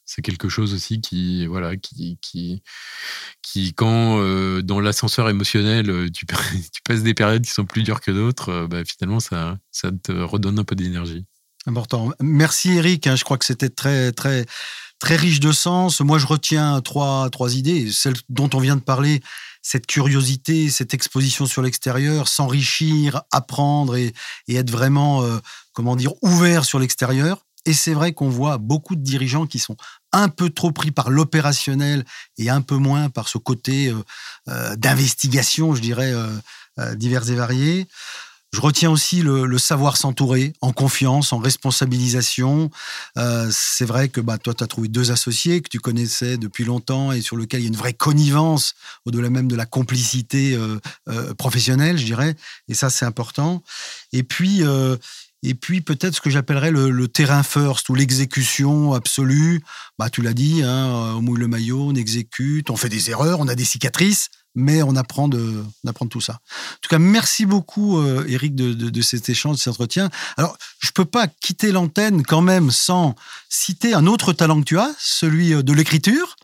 c'est 0.06 0.22
quelque 0.22 0.48
chose 0.48 0.74
aussi 0.74 1.00
qui 1.00 1.46
voilà 1.46 1.76
qui 1.76 2.18
qui 3.42 3.74
quand 3.74 4.18
euh, 4.20 4.62
dans 4.62 4.80
l'ascenseur 4.80 5.28
émotionnel 5.28 5.90
euh, 5.90 6.10
tu, 6.12 6.26
passes 6.26 7.02
des 7.02 7.14
périodes 7.14 7.44
qui 7.44 7.52
sont 7.52 7.64
plus 7.64 7.82
dures 7.82 8.00
que 8.00 8.10
d'autres 8.10 8.50
euh, 8.50 8.66
bah, 8.66 8.84
finalement 8.84 9.20
ça 9.20 9.58
ça 9.70 9.90
te 9.90 10.12
redonne 10.12 10.58
un 10.58 10.64
peu 10.64 10.74
d'énergie. 10.74 11.24
Important. 11.66 12.10
Merci 12.20 12.72
Eric 12.72 13.06
hein, 13.06 13.16
je 13.16 13.24
crois 13.24 13.38
que 13.38 13.46
c'était 13.46 13.70
très 13.70 14.12
très 14.12 14.44
très 14.98 15.16
riche 15.16 15.40
de 15.40 15.52
sens. 15.52 16.00
Moi 16.00 16.18
je 16.18 16.26
retiens 16.26 16.80
trois 16.82 17.30
trois 17.30 17.54
idées. 17.56 17.90
Celle 17.90 18.14
dont 18.28 18.50
on 18.52 18.60
vient 18.60 18.76
de 18.76 18.82
parler 18.82 19.22
cette 19.62 19.86
curiosité 19.86 20.68
cette 20.68 20.92
exposition 20.92 21.46
sur 21.46 21.62
l'extérieur 21.62 22.28
s'enrichir 22.28 23.22
apprendre 23.32 23.96
et, 23.96 24.12
être 24.48 24.70
vraiment 24.70 25.26
comment 25.72 25.96
dire 25.96 26.12
ouvert 26.20 26.66
sur 26.66 26.78
l'extérieur 26.78 27.46
et 27.66 27.72
c'est 27.72 27.94
vrai 27.94 28.12
qu'on 28.12 28.28
voit 28.28 28.58
beaucoup 28.58 28.94
de 28.96 29.02
dirigeants 29.02 29.46
qui 29.46 29.58
sont 29.58 29.76
un 30.12 30.28
peu 30.28 30.50
trop 30.50 30.70
pris 30.70 30.90
par 30.90 31.10
l'opérationnel 31.10 32.04
et 32.38 32.50
un 32.50 32.60
peu 32.60 32.76
moins 32.76 33.10
par 33.10 33.28
ce 33.28 33.38
côté 33.38 33.88
euh, 33.88 34.02
euh, 34.48 34.76
d'investigation, 34.76 35.74
je 35.74 35.80
dirais, 35.80 36.12
euh, 36.12 36.94
divers 36.94 37.28
et 37.30 37.34
variés. 37.34 37.86
Je 38.52 38.60
retiens 38.60 38.90
aussi 38.90 39.20
le, 39.20 39.58
savoir 39.58 39.96
s'entourer 39.96 40.52
en 40.60 40.72
confiance, 40.72 41.32
en 41.32 41.38
responsabilisation. 41.38 42.70
C'est 43.50 43.84
vrai 43.84 44.08
que 44.08 44.20
bah, 44.20 44.38
toi, 44.38 44.54
tu 44.54 44.62
as 44.62 44.68
trouvé 44.68 44.86
deux 44.86 45.10
associés 45.10 45.60
que 45.60 45.68
tu 45.68 45.80
connaissais 45.80 46.36
depuis 46.36 46.62
longtemps 46.62 47.10
et 47.10 47.20
sur 47.20 47.36
lesquels 47.36 47.60
il 47.60 47.62
y 47.64 47.66
a 47.66 47.70
une 47.70 47.76
vraie 47.76 47.94
connivence, 47.94 48.74
au-delà 49.06 49.28
même 49.28 49.48
de 49.48 49.56
la 49.56 49.66
complicité 49.66 50.56
professionnelle, 51.36 51.98
je 51.98 52.04
dirais. 52.04 52.36
Et 52.68 52.74
ça, 52.74 52.90
c'est 52.90 53.04
important. 53.04 53.64
Et 54.12 54.22
puis, 54.22 54.62
et 55.44 55.54
puis 55.54 55.82
peut-être 55.82 56.14
ce 56.14 56.20
que 56.22 56.30
j'appellerais 56.30 56.70
le, 56.70 57.06
terrain 57.06 57.42
first 57.42 57.88
ou 57.90 57.94
l'exécution 57.94 58.94
absolue. 58.94 59.62
Bah, 59.98 60.08
tu 60.08 60.22
l'as 60.22 60.32
dit, 60.32 60.62
hein, 60.64 61.14
on 61.16 61.20
mouille 61.20 61.38
le 61.38 61.48
maillot, 61.48 61.88
on 61.90 61.94
exécute, 61.94 62.70
on 62.70 62.76
fait 62.76 62.88
des 62.88 63.10
erreurs, 63.10 63.40
on 63.40 63.46
a 63.46 63.54
des 63.54 63.64
cicatrices, 63.64 64.30
mais 64.54 64.82
on 64.82 64.96
apprend 64.96 65.28
de, 65.28 65.62
on 65.84 66.06
tout 66.06 66.22
ça. 66.22 66.34
En 66.34 66.78
tout 66.80 66.88
cas, 66.88 66.98
merci 66.98 67.44
beaucoup, 67.44 67.98
euh, 67.98 68.24
Eric, 68.26 68.54
de, 68.54 68.72
de, 68.72 69.02
cet 69.02 69.28
échange, 69.28 69.56
de 69.56 69.60
cet 69.60 69.72
entretien. 69.72 70.08
Alors, 70.38 70.56
je 70.80 70.90
peux 70.92 71.04
pas 71.04 71.26
quitter 71.26 71.72
l'antenne 71.72 72.22
quand 72.22 72.40
même 72.40 72.70
sans 72.70 73.14
citer 73.50 73.92
un 73.92 74.06
autre 74.06 74.32
talent 74.32 74.60
que 74.60 74.64
tu 74.64 74.78
as, 74.78 74.94
celui 74.98 75.62
de 75.62 75.72
l'écriture, 75.74 76.36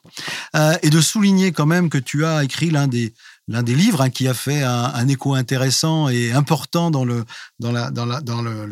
euh, 0.57 0.77
et 0.83 0.91
de 0.91 1.01
souligner 1.01 1.53
quand 1.53 1.67
même 1.67 1.89
que 1.89 1.99
tu 1.99 2.27
as 2.27 2.45
écrit 2.45 2.71
l'un 2.71 2.87
des 2.87 3.15
l'un 3.51 3.65
des 3.65 3.75
livres 3.75 4.01
hein, 4.01 4.11
qui 4.11 4.29
a 4.29 4.35
fait 4.35 4.63
un, 4.63 5.09
écho 5.09 5.35
intéressant 5.35 6.09
et 6.09 6.33
important 6.33 6.93
dans 6.93 7.05
le, 7.05 7.25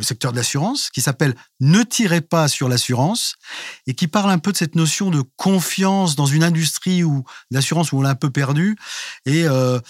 secteur 0.03 0.31
de 0.31 0.37
l'assurance, 0.37 0.89
qui 0.91 1.01
s'appelle 1.01 1.35
Ne 1.59 1.83
tirez 1.83 2.21
pas 2.21 2.47
sur 2.47 2.69
l'assurance, 2.69 3.35
et 3.89 3.95
qui 3.95 4.07
parle 4.07 4.31
un 4.31 4.39
peu 4.39 4.53
de 4.53 4.57
cette 4.57 4.77
notion 4.77 5.11
de 5.11 5.23
confiance 5.37 6.15
dans 6.15 6.27
une 6.27 6.45
industrie 6.45 7.03
où 7.03 7.25
l'assurance 7.51 7.91
où 7.91 7.99
on 7.99 8.03
l'a 8.03 8.11
un 8.11 8.15
peu 8.15 8.31
perdu, 8.31 8.77
et, 9.27 9.45
euh, 9.47 9.81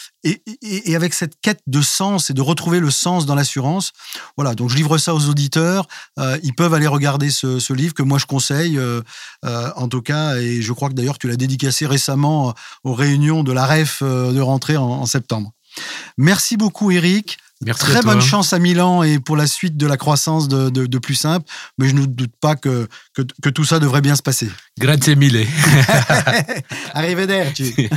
avec 0.94 1.12
cette 1.12 1.38
quête 1.42 1.60
de 1.66 1.82
sens 1.82 2.30
et 2.30 2.34
de 2.34 2.40
retrouver 2.40 2.80
le 2.80 2.90
sens 2.90 3.26
dans 3.26 3.34
l'assurance. 3.34 3.92
Voilà, 4.36 4.54
donc 4.54 4.70
je 4.70 4.76
livre 4.76 4.96
ça 4.96 5.14
aux 5.14 5.28
auditeurs. 5.28 5.86
Euh, 6.18 6.38
ils 6.42 6.54
peuvent 6.54 6.72
aller 6.72 6.86
regarder 6.86 7.30
ce, 7.30 7.72
livre 7.74 7.92
que 7.92 8.02
moi 8.02 8.18
je 8.18 8.24
conseille, 8.24 8.78
euh, 8.78 9.02
en 9.44 9.88
tout 9.88 10.00
cas, 10.00 10.36
et 10.36 10.62
je 10.62 10.72
crois 10.72 10.88
que 10.88 10.94
d'ailleurs 10.94 11.18
tu 11.18 11.28
l'as 11.28 11.36
dédicacé 11.36 11.86
récemment 11.86 12.54
aux 12.84 12.94
réunions 12.94 13.44
de 13.44 13.52
la 13.52 13.66
REF 13.66 14.02
de 14.02 14.40
rentrée 14.40 14.77
en, 14.78 15.02
en 15.02 15.06
septembre. 15.06 15.52
Merci 16.16 16.56
beaucoup, 16.56 16.90
Eric. 16.90 17.38
Merci 17.64 17.86
Très 17.86 18.02
bonne 18.02 18.20
chance 18.20 18.52
à 18.52 18.60
Milan 18.60 19.02
et 19.02 19.18
pour 19.18 19.36
la 19.36 19.48
suite 19.48 19.76
de 19.76 19.86
la 19.86 19.96
croissance 19.96 20.46
de, 20.46 20.70
de, 20.70 20.86
de 20.86 20.98
plus 20.98 21.16
simple, 21.16 21.44
mais 21.76 21.88
je 21.88 21.94
ne 21.94 22.06
doute 22.06 22.32
pas 22.40 22.54
que, 22.54 22.86
que, 23.14 23.22
que, 23.42 23.48
tout 23.48 23.64
ça 23.64 23.80
devrait 23.80 24.00
bien 24.00 24.14
se 24.14 24.22
passer. 24.22 24.48
Grazie 24.78 25.16
mille. 25.16 25.44
Arrivederci. 26.94 27.88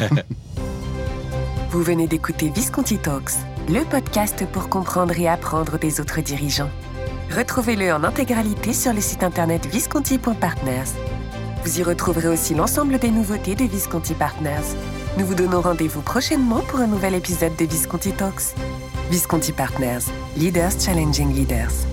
Vous 1.69 1.83
venez 1.83 2.07
d'écouter 2.07 2.49
Visconti 2.49 2.97
Talks, 2.97 3.33
le 3.69 3.83
podcast 3.85 4.45
pour 4.51 4.67
comprendre 4.67 5.17
et 5.19 5.27
apprendre 5.27 5.77
des 5.77 6.01
autres 6.01 6.21
dirigeants. 6.21 6.71
Retrouvez-le 7.29 7.93
en 7.93 8.03
intégralité 8.03 8.73
sur 8.73 8.93
le 8.93 8.99
site 8.99 9.23
internet 9.23 9.67
visconti.partners. 9.67 10.91
Vous 11.63 11.79
y 11.79 11.83
retrouverez 11.83 12.29
aussi 12.29 12.55
l'ensemble 12.55 12.97
des 12.97 13.11
nouveautés 13.11 13.53
de 13.53 13.63
Visconti 13.65 14.15
Partners. 14.15 14.75
Nous 15.17 15.25
vous 15.25 15.35
donnons 15.35 15.59
rendez-vous 15.59 16.01
prochainement 16.01 16.61
pour 16.61 16.79
un 16.79 16.87
nouvel 16.87 17.15
épisode 17.15 17.55
de 17.57 17.65
Visconti 17.65 18.13
Talks. 18.13 18.55
Visconti 19.09 19.51
Partners, 19.51 20.05
Leaders 20.37 20.71
Challenging 20.79 21.35
Leaders. 21.35 21.85